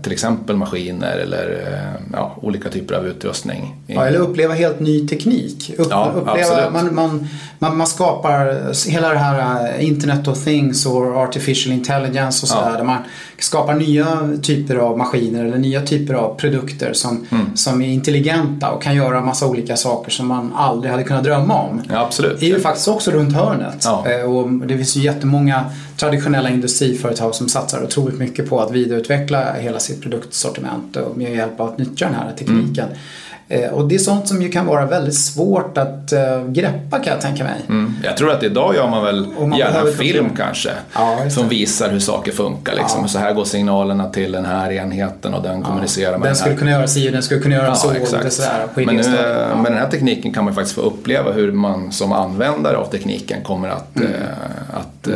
till 0.02 0.12
exempel 0.12 0.56
maskiner 0.56 1.16
eller 1.16 1.62
eh, 1.66 2.02
ja, 2.12 2.36
olika 2.42 2.68
typer 2.68 2.94
av 2.94 3.06
utrustning. 3.06 3.76
Ja, 3.86 4.06
eller 4.06 4.18
uppleva 4.18 4.54
helt 4.54 4.80
ny 4.80 5.08
teknik. 5.08 5.74
Upp, 5.78 5.86
ja, 5.90 6.12
uppleva, 6.16 6.70
man, 6.70 6.94
man, 6.94 7.28
man, 7.58 7.76
man, 7.76 7.86
skapar 7.86 8.72
hela 8.90 9.08
det 9.08 9.18
här 9.18 9.68
eh, 9.78 9.86
Internet 9.88 10.28
of 10.28 10.44
Things 10.44 10.86
och 10.86 11.16
Artificial 11.16 11.72
Intelligence 11.72 12.44
och 12.44 12.48
sådär. 12.48 12.70
Ja. 12.70 12.76
Där 12.76 12.84
man 12.84 12.98
skapar 13.38 13.74
nya 13.74 14.28
typer 14.42 14.76
av 14.76 14.98
maskiner 14.98 15.44
eller 15.44 15.58
nya 15.58 15.82
typer 15.82 16.14
av 16.14 16.34
produkter 16.34 16.92
som, 16.92 17.26
mm. 17.30 17.56
som 17.56 17.82
är 17.82 17.88
intelligenta 17.88 18.70
och 18.70 18.82
kan 18.82 18.94
göra 18.94 19.20
massa 19.20 19.46
olika 19.46 19.76
saker 19.76 20.10
som 20.10 20.26
man 20.26 20.52
aldrig 20.56 20.90
hade 20.90 21.04
kunnat 21.04 21.24
drömma 21.24 21.62
om. 21.62 21.82
Ja, 21.90 22.00
absolut. 22.06 22.40
Det 22.40 22.46
är 22.46 22.50
ju 22.50 22.60
faktiskt 22.60 22.88
också 22.88 23.10
runt 23.10 23.32
hörnet. 23.32 23.86
Och 24.26 24.66
det 24.66 24.76
finns 24.76 24.96
ju 24.96 25.00
jättemånga 25.00 25.64
traditionella 25.96 26.50
industriföretag 26.50 27.34
som 27.34 27.48
satsar 27.48 27.84
otroligt 27.84 28.18
mycket 28.18 28.50
på 28.50 28.60
att 28.60 28.70
vidareutveckla 28.70 29.41
hela 29.60 29.78
sitt 29.78 30.02
produktsortiment 30.02 30.96
och 30.96 31.16
med 31.16 31.36
hjälp 31.36 31.60
av 31.60 31.68
att 31.68 31.78
nyttja 31.78 32.06
den 32.06 32.14
här 32.14 32.32
tekniken. 32.38 32.84
Mm. 32.84 32.98
Eh, 33.52 33.70
och 33.70 33.88
det 33.88 33.94
är 33.94 33.98
sånt 33.98 34.28
som 34.28 34.42
ju 34.42 34.48
kan 34.48 34.66
vara 34.66 34.86
väldigt 34.86 35.14
svårt 35.14 35.78
att 35.78 36.12
uh, 36.12 36.50
greppa 36.50 36.98
kan 36.98 37.12
jag 37.12 37.20
tänka 37.20 37.44
mig. 37.44 37.60
Mm. 37.68 37.94
Jag 38.04 38.16
tror 38.16 38.30
att 38.30 38.42
idag 38.42 38.74
gör 38.74 38.88
man 38.88 39.04
väl 39.04 39.26
man 39.38 39.58
gärna 39.58 39.80
en 39.80 39.92
film 39.92 40.28
kanske. 40.36 40.70
Ja, 40.94 41.30
som 41.30 41.48
visar 41.48 41.90
hur 41.90 42.00
saker 42.00 42.32
funkar. 42.32 42.74
Liksom. 42.74 43.00
Ja. 43.02 43.08
Så 43.08 43.18
här 43.18 43.32
går 43.32 43.44
signalerna 43.44 44.08
till 44.08 44.32
den 44.32 44.44
här 44.44 44.72
enheten 44.72 45.34
och 45.34 45.42
den 45.42 45.58
ja. 45.58 45.66
kommunicerar 45.66 46.10
med 46.10 46.20
den, 46.20 46.26
den 46.26 46.36
skulle 46.36 46.56
kunna 46.56 46.70
göra 46.70 46.86
si 46.86 47.08
och 47.08 47.12
den 47.12 47.22
skulle 47.22 47.40
kunna 47.40 47.54
göra 47.54 47.66
ja, 47.66 47.74
så. 47.74 47.90
Exakt. 47.90 48.24
Och 48.24 48.32
sådär, 48.32 48.66
på 48.74 48.80
Men 48.80 48.96
nu, 48.96 49.02
med 49.62 49.72
den 49.72 49.78
här 49.78 49.90
tekniken 49.90 50.32
kan 50.32 50.44
man 50.44 50.54
faktiskt 50.54 50.74
få 50.74 50.80
uppleva 50.80 51.32
hur 51.32 51.52
man 51.52 51.92
som 51.92 52.12
användare 52.12 52.76
av 52.76 52.84
tekniken 52.84 53.42
kommer 53.42 53.68
att... 53.68 53.96
Mm. 53.96 54.12
Att 54.72 55.08
uh, 55.08 55.14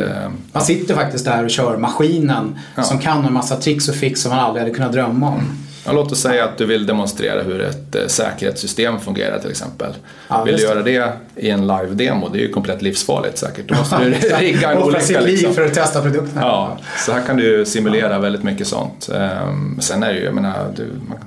man 0.51 0.63
sitter 0.63 0.95
faktiskt 0.95 1.25
där 1.25 1.43
och 1.43 1.49
kör 1.49 1.77
maskinen 1.77 2.59
som 2.83 2.99
kan 2.99 3.25
en 3.25 3.33
massa 3.33 3.55
tricks 3.55 3.89
och 3.89 3.95
fix 3.95 4.21
som 4.21 4.31
man 4.31 4.39
aldrig 4.39 4.61
hade 4.61 4.75
kunnat 4.75 4.91
drömma 4.91 5.29
om. 5.29 5.43
Ja, 5.87 5.93
låt 5.93 6.11
oss 6.11 6.19
säga 6.19 6.43
att 6.45 6.57
du 6.57 6.65
vill 6.65 6.85
demonstrera 6.85 7.43
hur 7.43 7.61
ett 7.61 7.95
eh, 7.95 8.07
säkerhetssystem 8.07 8.99
fungerar 8.99 9.39
till 9.39 9.49
exempel. 9.49 9.93
Ja, 10.27 10.43
vill 10.43 10.57
du 10.57 10.63
göra 10.63 10.81
det 10.81 11.13
i 11.35 11.49
en 11.49 11.67
live-demo, 11.67 12.29
det 12.29 12.39
är 12.39 12.41
ju 12.41 12.51
komplett 12.51 12.81
livsfarligt 12.81 13.37
säkert. 13.37 13.67
Då 13.67 13.75
måste 13.75 14.03
du 14.03 14.11
rigga 14.39 14.71
en 14.71 14.83
olycka. 14.83 15.21
liksom. 15.21 15.53
för 15.53 15.65
att 15.65 15.73
testa 15.73 16.01
produkten. 16.01 16.41
Ja, 16.41 16.77
så 17.05 17.11
här 17.11 17.21
kan 17.21 17.37
du 17.37 17.65
simulera 17.65 18.13
ja. 18.13 18.19
väldigt 18.19 18.43
mycket 18.43 18.67
sånt. 18.67 19.09
Um, 19.11 19.77
sen 19.81 20.03
är 20.03 20.13
det 20.13 20.19
ju, 20.19 20.25
jag 20.25 20.35
menar, 20.35 20.73
du, 20.75 20.85
man, 21.07 21.17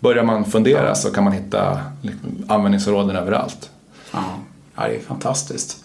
börjar 0.00 0.24
man 0.24 0.44
fundera 0.44 0.88
ja. 0.88 0.94
så 0.94 1.10
kan 1.10 1.24
man 1.24 1.32
hitta 1.32 1.78
liksom, 2.02 2.44
användningsområden 2.48 3.16
överallt. 3.16 3.70
Ja. 4.12 4.24
ja, 4.76 4.82
det 4.88 4.94
är 4.94 5.00
fantastiskt. 5.00 5.84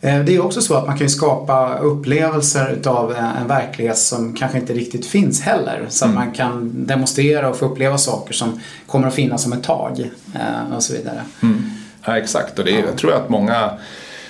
Eh, 0.00 0.24
det 0.24 0.34
är 0.34 0.44
också 0.44 0.62
så 0.62 0.74
att 0.74 0.86
man 0.86 0.98
kan 0.98 1.10
skapa 1.10 1.78
upplevelser 1.78 2.72
utav 2.72 3.14
en 3.40 3.46
verklighet 3.46 3.98
som 3.98 4.34
kanske 4.34 4.58
inte 4.58 4.72
riktigt 4.72 5.06
finns 5.06 5.42
heller. 5.42 5.86
Så 5.88 6.04
att 6.04 6.10
mm. 6.10 6.24
man 6.24 6.34
kan 6.34 6.86
demonstrera 6.86 7.48
och 7.48 7.56
få 7.56 7.66
uppleva 7.66 7.98
saker 7.98 8.34
som 8.34 8.60
kommer 8.86 9.08
att 9.08 9.14
finnas 9.14 9.46
om 9.46 9.52
ett 9.52 9.62
tag 9.62 10.10
eh, 10.34 10.76
och 10.76 10.82
så 10.82 10.92
vidare. 10.92 11.22
Mm. 11.42 11.70
Ja 12.04 12.18
exakt 12.18 12.58
och 12.58 12.64
det 12.64 12.70
är, 12.70 12.84
jag 12.86 12.96
tror 12.96 13.12
att 13.12 13.28
många 13.28 13.70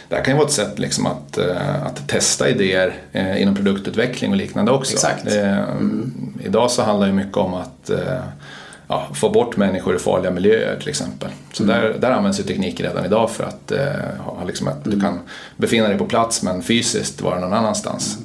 det 0.08 0.16
här 0.16 0.24
kan 0.24 0.34
ju 0.34 0.38
vara 0.38 0.46
ett 0.46 0.52
sätt 0.52 0.78
liksom 0.78 1.06
att, 1.06 1.38
eh, 1.38 1.82
att 1.86 2.08
testa 2.08 2.48
idéer 2.48 2.94
inom 3.38 3.54
produktutveckling 3.54 4.30
och 4.30 4.36
liknande 4.36 4.72
också. 4.72 4.92
Exakt. 4.92 5.26
Mm. 5.26 6.12
Idag 6.44 6.70
så 6.70 6.82
handlar 6.82 7.06
det 7.06 7.12
mycket 7.12 7.36
om 7.36 7.54
att 7.54 7.90
ja, 8.88 9.08
få 9.14 9.30
bort 9.30 9.56
människor 9.56 9.96
i 9.96 9.98
farliga 9.98 10.30
miljöer 10.30 10.78
till 10.80 10.88
exempel. 10.88 11.30
Så 11.52 11.62
mm. 11.62 11.76
där, 11.76 11.98
där 11.98 12.10
används 12.10 12.40
ju 12.40 12.44
teknik 12.44 12.80
redan 12.80 13.04
idag 13.04 13.30
för 13.30 13.44
att, 13.44 13.72
eh, 13.72 13.86
ha, 14.18 14.44
liksom 14.44 14.68
att 14.68 14.86
mm. 14.86 14.98
du 14.98 15.04
kan 15.04 15.20
befinna 15.56 15.88
dig 15.88 15.98
på 15.98 16.06
plats 16.06 16.42
men 16.42 16.62
fysiskt 16.62 17.20
vara 17.20 17.40
någon 17.40 17.52
annanstans. 17.52 18.18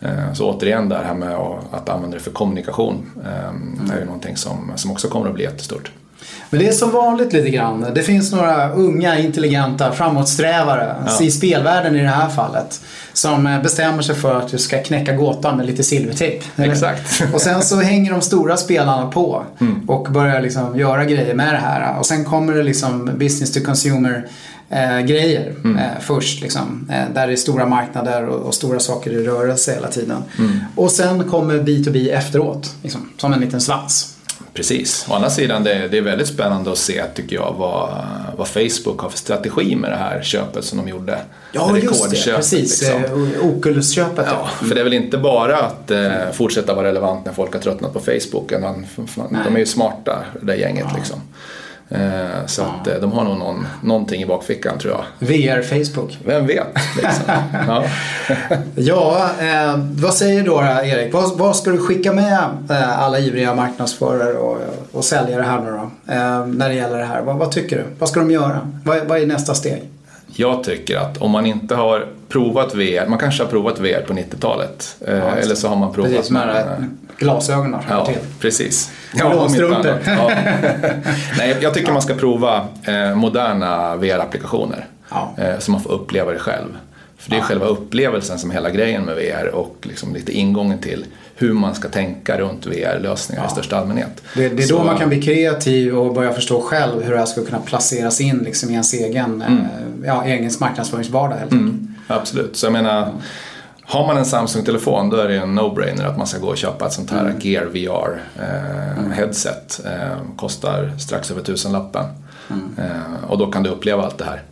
Mm. 0.00 0.18
Eh, 0.18 0.32
så 0.32 0.50
återigen 0.50 0.88
det 0.88 0.98
här 0.98 1.14
med 1.14 1.36
att 1.70 1.88
använda 1.88 2.16
det 2.16 2.22
för 2.22 2.30
kommunikation 2.30 3.10
eh, 3.24 3.94
är 3.94 3.98
ju 3.98 4.04
någonting 4.04 4.36
som, 4.36 4.72
som 4.76 4.90
också 4.90 5.08
kommer 5.08 5.28
att 5.28 5.34
bli 5.34 5.44
jättestort. 5.44 5.92
Men 6.50 6.60
det 6.60 6.68
är 6.68 6.72
som 6.72 6.90
vanligt 6.90 7.32
lite 7.32 7.50
grann. 7.50 7.86
Det 7.94 8.02
finns 8.02 8.32
några 8.32 8.72
unga, 8.72 9.18
intelligenta, 9.18 9.92
framåtsträvare 9.92 10.94
ja. 11.06 11.24
i 11.24 11.30
spelvärlden 11.30 11.96
i 11.96 12.02
det 12.02 12.08
här 12.08 12.28
fallet. 12.28 12.80
Som 13.12 13.46
eh, 13.46 13.62
bestämmer 13.62 14.02
sig 14.02 14.14
för 14.14 14.34
att 14.34 14.48
du 14.48 14.58
ska 14.58 14.82
knäcka 14.82 15.12
gåtan 15.12 15.56
med 15.56 15.66
lite 15.66 15.82
silvertejp. 15.82 16.44
Exakt. 16.56 17.22
Och 17.34 17.40
sen 17.40 17.62
så 17.62 17.80
hänger 17.80 18.10
de 18.10 18.20
stora 18.20 18.56
spelarna 18.56 19.06
på 19.06 19.44
mm. 19.60 19.88
och 19.88 20.08
börjar 20.10 20.40
liksom 20.40 20.78
göra 20.78 21.04
grejer 21.04 21.34
med 21.34 21.54
det 21.54 21.60
här. 21.60 21.98
Och 21.98 22.06
sen 22.06 22.24
kommer 22.24 22.52
det 22.52 22.62
liksom 22.62 23.10
business 23.18 23.52
to 23.52 23.60
consumer 23.60 24.26
eh, 24.72 25.00
grejer 25.00 25.54
mm. 25.64 25.78
eh, 25.78 26.00
först. 26.00 26.42
Liksom, 26.42 26.88
eh, 26.90 27.14
där 27.14 27.26
det 27.26 27.32
är 27.32 27.36
stora 27.36 27.66
marknader 27.66 28.26
och, 28.26 28.46
och, 28.46 28.54
stora 28.54 28.80
saker 28.80 29.10
i 29.10 29.24
rörelse 29.24 29.74
hela 29.74 29.88
tiden. 29.88 30.22
Mm. 30.38 30.58
Och 30.74 30.90
sen 30.90 31.24
kommer 31.24 31.54
B2B 31.54 32.12
efteråt, 32.12 32.74
liksom, 32.82 33.08
som 33.16 33.32
en 33.32 33.40
liten 33.40 33.60
svans. 33.60 34.11
Precis. 34.54 35.06
Å 35.08 35.14
andra 35.14 35.30
sidan, 35.30 35.64
det, 35.64 35.88
det 35.90 35.98
är 35.98 36.02
väldigt 36.02 36.28
spännande 36.28 36.72
att 36.72 36.78
se 36.78 37.04
tycker 37.14 37.36
jag 37.36 37.54
vad, 37.58 38.04
vad 38.36 38.48
Facebook 38.48 39.00
har 39.00 39.08
för 39.08 39.18
strategi 39.18 39.76
med 39.76 39.90
det 39.90 39.96
här 39.96 40.22
köpet 40.22 40.64
som 40.64 40.78
de 40.78 40.88
gjorde. 40.88 41.18
Ja, 41.52 41.78
just 41.78 42.10
det. 42.10 42.32
Precis. 42.36 42.82
Liksom. 42.82 43.04
Eh, 43.04 43.46
Oculus-köpet. 43.46 44.26
Ja, 44.30 44.48
för 44.66 44.74
det 44.74 44.80
är 44.80 44.84
väl 44.84 44.92
inte 44.92 45.18
bara 45.18 45.58
att 45.58 45.90
eh, 45.90 46.10
fortsätta 46.32 46.74
vara 46.74 46.86
relevant 46.86 47.26
när 47.26 47.32
folk 47.32 47.52
har 47.52 47.60
tröttnat 47.60 47.92
på 47.92 48.00
Facebook. 48.00 48.52
Man, 48.60 48.86
de 49.44 49.54
är 49.54 49.58
ju 49.58 49.66
smarta, 49.66 50.24
det 50.42 50.56
gänget. 50.56 50.86
Ja. 50.90 50.96
Liksom. 50.96 51.20
Eh, 51.94 52.46
så 52.46 52.62
att 52.62 52.86
eh, 52.86 52.94
de 52.94 53.12
har 53.12 53.24
nog 53.24 53.38
någon, 53.38 53.66
någonting 53.82 54.22
i 54.22 54.26
bakfickan 54.26 54.78
tror 54.78 54.94
jag. 54.94 55.26
VR 55.28 55.62
Facebook. 55.62 56.18
Vem 56.24 56.46
vet? 56.46 56.66
Liksom. 56.96 57.24
ja, 57.66 57.84
ja 58.74 59.30
eh, 59.40 59.78
vad 59.92 60.14
säger 60.14 60.42
du 60.42 60.46
då 60.46 60.62
Erik? 60.62 61.14
Vad, 61.14 61.38
vad, 61.38 61.56
ska 61.56 61.70
du 61.70 61.78
skicka 61.78 62.12
med 62.12 62.38
eh, 62.70 62.98
alla 63.02 63.18
ivriga 63.18 63.54
marknadsförare 63.54 64.34
och, 64.34 64.58
och 64.92 65.04
säljare 65.04 65.42
här 65.42 65.60
nu 65.60 65.70
då? 65.70 66.12
Eh, 66.12 66.46
när 66.46 66.68
det 66.68 66.74
gäller 66.74 66.98
det 66.98 67.04
här. 67.04 67.22
Vad, 67.22 67.36
vad, 67.36 67.52
tycker 67.52 67.76
du? 67.76 67.84
Vad 67.98 68.08
ska 68.08 68.20
de 68.20 68.30
göra? 68.30 68.70
Vad, 68.84 69.06
vad 69.06 69.18
är 69.18 69.26
nästa 69.26 69.54
steg? 69.54 69.82
Jag 70.34 70.64
tycker 70.64 70.96
att 70.96 71.18
om 71.18 71.30
man 71.30 71.46
inte 71.46 71.74
har 71.74 72.06
provat 72.28 72.74
VR, 72.74 73.06
man 73.06 73.18
kanske 73.18 73.42
har 73.42 73.50
provat 73.50 73.78
VR 73.78 74.02
på 74.06 74.12
90-talet. 74.12 74.96
Ja, 75.06 75.12
eller 75.12 75.54
så 75.54 75.68
har 75.68 75.76
man 75.76 75.92
provat 75.92 76.12
precis, 76.12 76.30
med, 76.30 76.46
med 76.46 76.90
glasögonen. 77.16 77.80
Ja, 77.88 78.08
precis. 78.40 78.92
Ja, 79.14 79.48
ja. 80.06 80.30
Nej, 81.38 81.56
jag 81.60 81.74
tycker 81.74 81.92
man 81.92 82.02
ska 82.02 82.14
prova 82.14 82.68
eh, 82.84 83.14
moderna 83.14 83.96
VR-applikationer. 83.96 84.86
Ja. 85.08 85.34
Eh, 85.38 85.58
så 85.58 85.70
man 85.70 85.80
får 85.80 85.92
uppleva 85.92 86.32
det 86.32 86.38
själv. 86.38 86.78
För 87.16 87.30
det 87.30 87.36
är 87.36 87.40
själva 87.40 87.66
upplevelsen 87.66 88.38
som 88.38 88.50
är 88.50 88.54
hela 88.54 88.70
grejen 88.70 89.04
med 89.04 89.16
VR 89.16 89.46
och 89.48 89.76
liksom 89.82 90.14
lite 90.14 90.32
ingången 90.32 90.78
till 90.78 91.04
hur 91.42 91.52
man 91.52 91.74
ska 91.74 91.88
tänka 91.88 92.38
runt 92.38 92.66
VR-lösningar 92.66 93.42
ja. 93.42 93.48
i 93.48 93.50
största 93.50 93.76
allmänhet. 93.76 94.22
Det, 94.34 94.48
det 94.48 94.62
är 94.62 94.66
så, 94.66 94.78
då 94.78 94.84
man 94.84 94.98
kan 94.98 95.08
bli 95.08 95.22
kreativ 95.22 95.98
och 95.98 96.14
börja 96.14 96.32
förstå 96.32 96.60
själv 96.60 97.02
hur 97.02 97.12
det 97.12 97.18
här 97.18 97.26
ska 97.26 97.44
kunna 97.44 97.60
placeras 97.60 98.20
in 98.20 98.38
liksom 98.38 98.70
i 98.70 98.72
ens 98.72 98.94
egen, 98.94 99.42
mm. 99.42 99.58
Eh, 99.58 100.06
ja, 100.06 100.24
egen 100.24 100.50
marknadsföringsvardag 100.60 101.36
helt 101.36 101.52
enkelt. 101.52 101.70
Mm, 101.70 101.94
absolut, 102.08 102.56
så 102.56 102.66
jag 102.66 102.72
menar 102.72 103.12
har 103.84 104.06
man 104.06 104.16
en 104.16 104.24
Samsung-telefon 104.24 105.10
då 105.10 105.16
är 105.16 105.28
det 105.28 105.36
en 105.36 105.58
no-brainer 105.58 106.04
att 106.04 106.18
man 106.18 106.26
ska 106.26 106.38
gå 106.38 106.48
och 106.48 106.56
köpa 106.56 106.86
ett 106.86 106.92
sånt 106.92 107.10
här 107.10 107.20
mm. 107.20 107.40
Gear 107.40 107.64
VR 107.64 108.22
eh, 108.38 108.98
mm. 108.98 109.12
Eh, 109.84 110.36
kostar 110.36 110.92
strax 110.98 111.30
över 111.30 111.42
tusenlappen. 111.42 112.04
Mm. 112.50 112.74
Eh, 112.78 113.30
och 113.30 113.38
då 113.38 113.50
kan 113.50 113.62
du 113.62 113.70
uppleva 113.70 114.02
allt 114.02 114.18
det 114.18 114.24
här. 114.24 114.42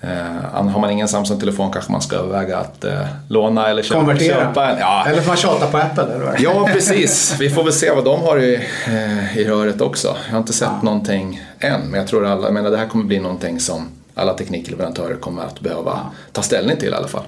Eh, 0.00 0.68
har 0.68 0.80
man 0.80 0.90
ingen 0.90 1.08
Samsung-telefon 1.08 1.72
kanske 1.72 1.92
man 1.92 2.00
ska 2.00 2.16
överväga 2.16 2.58
att 2.58 2.84
eh, 2.84 3.00
låna 3.28 3.68
eller 3.68 3.82
köpa, 3.82 4.00
Konvertera. 4.00 4.44
köpa 4.44 4.70
en. 4.70 4.78
Ja. 4.78 5.04
Eller 5.06 5.20
får 5.20 5.28
man 5.28 5.36
tjata 5.36 5.66
på 5.66 5.78
Apple? 5.78 6.02
Eller? 6.02 6.36
ja, 6.38 6.68
precis. 6.72 7.36
Vi 7.40 7.50
får 7.50 7.64
väl 7.64 7.72
se 7.72 7.90
vad 7.90 8.04
de 8.04 8.22
har 8.22 8.38
i, 8.38 8.54
eh, 8.86 9.38
i 9.38 9.44
röret 9.44 9.80
också. 9.80 10.16
Jag 10.26 10.32
har 10.32 10.38
inte 10.38 10.52
sett 10.52 10.68
ja. 10.72 10.82
någonting 10.82 11.40
än, 11.58 11.80
men 11.80 12.00
jag 12.00 12.08
tror 12.08 12.26
alla, 12.26 12.46
jag 12.46 12.54
menar, 12.54 12.70
det 12.70 12.76
här 12.76 12.88
kommer 12.88 13.04
bli 13.04 13.18
någonting 13.18 13.60
som 13.60 13.88
alla 14.14 14.34
teknikleverantörer 14.34 15.16
kommer 15.16 15.42
att 15.42 15.60
behöva 15.60 15.90
ja. 15.90 16.12
ta 16.32 16.42
ställning 16.42 16.76
till 16.76 16.88
i 16.88 16.94
alla 16.94 17.08
fall. 17.08 17.24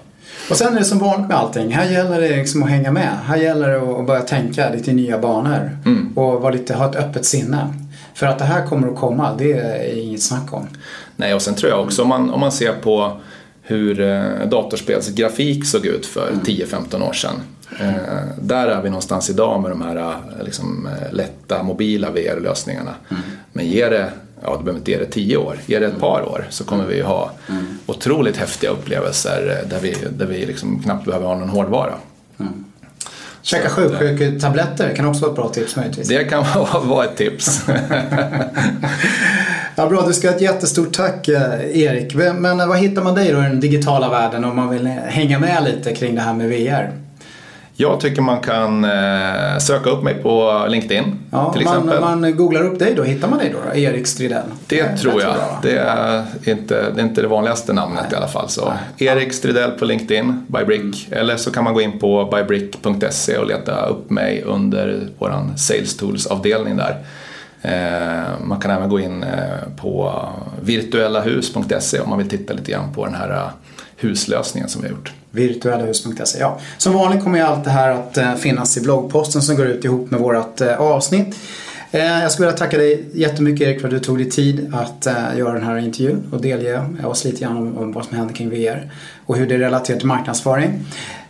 Och 0.51 0.57
sen 0.57 0.75
är 0.75 0.79
det 0.79 0.85
som 0.85 0.99
vanligt 0.99 1.29
med 1.29 1.37
allting. 1.37 1.73
Här 1.73 1.91
gäller 1.91 2.21
det 2.21 2.37
liksom 2.37 2.63
att 2.63 2.71
hänga 2.71 2.91
med. 2.91 3.17
Här 3.25 3.37
gäller 3.37 3.69
det 3.69 4.01
att 4.01 4.07
börja 4.07 4.21
tänka 4.21 4.71
lite 4.71 4.91
i 4.91 4.95
nya 4.95 5.19
banor. 5.19 5.79
Mm. 5.87 6.19
Och 6.19 6.43
vara 6.43 6.53
lite, 6.53 6.75
ha 6.75 6.91
ett 6.91 6.97
öppet 6.97 7.25
sinne. 7.25 7.75
För 8.15 8.27
att 8.27 8.39
det 8.39 8.45
här 8.45 8.67
kommer 8.67 8.89
att 8.89 8.97
komma, 8.97 9.35
det 9.39 9.53
är 9.53 10.03
inget 10.03 10.23
snack 10.23 10.53
om. 10.53 10.69
Nej, 11.19 11.35
och 11.35 11.43
sen 11.43 11.55
tror 11.55 11.71
jag 11.71 11.81
också 11.81 12.03
om 12.03 12.09
man, 12.09 12.31
om 12.31 12.41
man 12.41 12.53
ser 12.53 12.73
på 12.73 13.21
hur 13.63 14.01
eh, 14.01 14.49
datorspelsgrafik 14.49 15.67
såg 15.67 15.87
ut 15.87 16.07
för 16.07 16.29
mm. 16.29 16.41
10-15 16.41 17.09
år 17.09 17.13
sedan. 17.13 17.41
Eh, 17.81 17.95
där 18.41 18.67
är 18.67 18.83
vi 18.83 18.91
någonstans 18.91 19.31
idag 19.31 19.63
med 19.63 19.71
de 19.71 19.83
här 19.83 19.97
eh, 19.97 20.45
liksom, 20.45 20.87
eh, 20.87 21.13
lätta 21.13 21.63
mobila 21.63 22.11
VR-lösningarna. 22.11 22.95
Mm. 23.11 23.23
Men 23.53 23.67
ger 23.67 23.91
det 23.91 24.11
ja, 24.43 24.57
du 24.59 24.65
behöver 24.65 24.79
inte 24.79 24.91
ge 24.91 24.99
det 24.99 25.07
tio 25.07 25.37
år, 25.37 25.59
ge 25.67 25.79
det 25.79 25.87
ett 25.87 26.01
par 26.01 26.23
år 26.23 26.47
så 26.51 26.65
kommer 26.65 26.87
vi 26.87 27.01
ha 27.01 27.31
mm. 27.49 27.79
otroligt 27.87 28.37
häftiga 28.37 28.71
upplevelser 28.71 29.65
där 29.71 29.81
vi, 29.81 29.97
där 30.11 30.27
vi 30.27 30.47
liksom 30.47 30.83
knappt 30.83 31.05
behöver 31.05 31.27
ha 31.27 31.35
någon 31.35 31.49
hårdvara. 31.49 31.95
Mm. 32.39 32.65
Käka 33.43 33.69
sjukskötersketabletter 33.69 34.95
kan 34.95 35.07
också 35.07 35.21
vara 35.21 35.31
ett 35.31 35.37
bra 35.37 35.49
tips 35.49 35.77
möjligtvis. 35.77 36.09
Det 36.09 36.25
kan 36.25 36.45
vara 36.89 37.05
ett 37.05 37.17
tips. 37.17 37.63
ja, 39.79 39.89
bra, 39.89 40.05
du 40.07 40.13
ska 40.13 40.29
ha 40.29 40.35
ett 40.35 40.43
jättestort 40.43 40.93
tack 40.93 41.29
Erik. 41.29 42.15
Men 42.15 42.69
vad 42.69 42.79
hittar 42.79 43.03
man 43.03 43.15
dig 43.15 43.33
då 43.33 43.39
i 43.39 43.43
den 43.43 43.61
digitala 43.61 44.09
världen 44.09 44.45
om 44.45 44.57
man 44.57 44.71
vill 44.71 44.87
hänga 44.87 45.39
med 45.39 45.65
lite 45.65 45.95
kring 45.95 46.15
det 46.15 46.21
här 46.21 46.35
med 46.35 46.49
VR? 46.49 46.93
Jag 47.81 48.01
tycker 48.01 48.23
man 48.23 48.41
kan 48.41 48.85
eh, 48.85 49.59
söka 49.59 49.91
upp 49.91 50.03
mig 50.03 50.15
på 50.15 50.67
LinkedIn 50.69 51.19
ja, 51.31 51.53
till 51.53 51.63
exempel. 51.63 52.01
Man 52.01 52.37
googlar 52.37 52.65
upp 52.65 52.79
dig 52.79 52.95
då, 52.97 53.03
hittar 53.03 53.29
man 53.29 53.39
dig 53.39 53.51
då? 53.53 53.59
då? 53.71 53.79
Erik 53.79 54.07
Stridell? 54.07 54.43
Det 54.67 54.81
eh, 54.81 54.97
tror 54.97 55.23
jag. 55.23 55.35
Det 55.63 55.79
är, 55.79 56.25
inte, 56.45 56.91
det 56.91 57.01
är 57.01 57.05
inte 57.05 57.23
det 57.23 57.29
vanligaste 57.29 57.73
namnet 57.73 58.03
Nej. 58.03 58.13
i 58.13 58.17
alla 58.17 58.29
fall. 58.29 58.49
Så 58.49 58.73
Erik 58.99 59.33
Stridell 59.33 59.71
på 59.71 59.85
LinkedIn, 59.85 60.47
Bybrick. 60.47 61.07
Mm. 61.07 61.21
Eller 61.21 61.37
så 61.37 61.51
kan 61.51 61.65
man 61.65 61.75
gå 61.75 61.81
in 61.81 61.99
på 61.99 62.25
bybrick.se 62.25 63.39
och 63.39 63.47
leta 63.47 63.87
upp 63.87 64.11
mig 64.11 64.43
under 64.43 65.09
vår 65.19 65.57
Sales 65.57 65.97
Tools-avdelning 65.97 66.77
där. 66.77 66.97
Eh, 67.63 68.41
man 68.45 68.61
kan 68.61 68.71
även 68.71 68.89
gå 68.89 69.01
in 69.01 69.23
eh, 69.23 69.31
på 69.77 70.23
virtuellahus.se 70.63 72.01
om 72.01 72.11
man 72.11 72.19
vill 72.19 72.29
titta 72.29 72.55
lite 72.55 72.73
grann 72.73 72.95
på 72.95 73.05
den 73.05 73.15
här 73.15 73.31
eh, 73.31 73.49
huslösningen 73.97 74.69
som 74.69 74.83
vi 74.83 74.89
har 74.89 74.95
gjort. 74.95 75.13
Virtuellahus.se, 75.31 76.39
ja. 76.41 76.59
Som 76.79 76.93
vanligt 76.93 77.25
kommer 77.25 77.39
ju 77.39 77.45
allt 77.45 77.65
det 77.65 77.71
här 77.71 77.91
att 77.91 78.41
finnas 78.41 78.77
i 78.77 78.81
bloggposten 78.81 79.43
som 79.43 79.57
går 79.57 79.67
ut 79.67 79.85
ihop 79.85 80.11
med 80.11 80.21
vårt 80.21 80.61
avsnitt. 80.79 81.37
Jag 81.91 82.33
skulle 82.33 82.47
vilja 82.47 82.59
tacka 82.59 82.79
dig 82.79 83.09
jättemycket 83.15 83.67
Erik 83.67 83.81
för 83.81 83.89
att 83.89 83.95
du 83.95 84.01
tog 84.01 84.19
dig 84.19 84.31
tid 84.31 84.75
att 84.75 85.07
göra 85.37 85.53
den 85.53 85.63
här 85.63 85.79
intervjun 85.79 86.29
och 86.33 86.41
delge 86.41 86.83
oss 87.05 87.25
lite 87.25 87.41
grann 87.41 87.77
om 87.77 87.93
vad 87.93 88.05
som 88.05 88.17
händer 88.17 88.35
kring 88.35 88.51
VR 88.51 88.93
och 89.27 89.37
hur 89.37 89.47
det 89.47 89.59
relaterar 89.59 89.99
till 89.99 90.07
marknadsföring. 90.07 90.85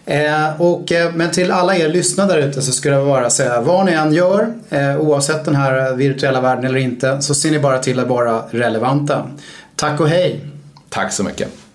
Eh, 0.08 0.60
och, 0.60 0.92
eh, 0.92 1.14
men 1.14 1.30
till 1.30 1.50
alla 1.50 1.76
er 1.76 1.88
lyssnare 1.88 2.32
där 2.32 2.48
ute 2.48 2.62
så 2.62 2.72
skulle 2.72 2.94
jag 2.94 3.06
bara 3.06 3.30
säga 3.30 3.60
vad 3.60 3.86
ni 3.86 3.92
än 3.92 4.12
gör 4.12 4.52
eh, 4.70 5.00
oavsett 5.00 5.44
den 5.44 5.54
här 5.54 5.94
virtuella 5.94 6.40
världen 6.40 6.64
eller 6.64 6.78
inte 6.78 7.22
så 7.22 7.34
ser 7.34 7.50
ni 7.50 7.58
bara 7.58 7.78
till 7.78 8.00
att 8.00 8.08
vara 8.08 8.42
relevanta. 8.50 9.26
Tack 9.76 10.00
och 10.00 10.08
hej! 10.08 10.40
Tack 10.88 11.12
så 11.12 11.24
mycket! 11.24 11.67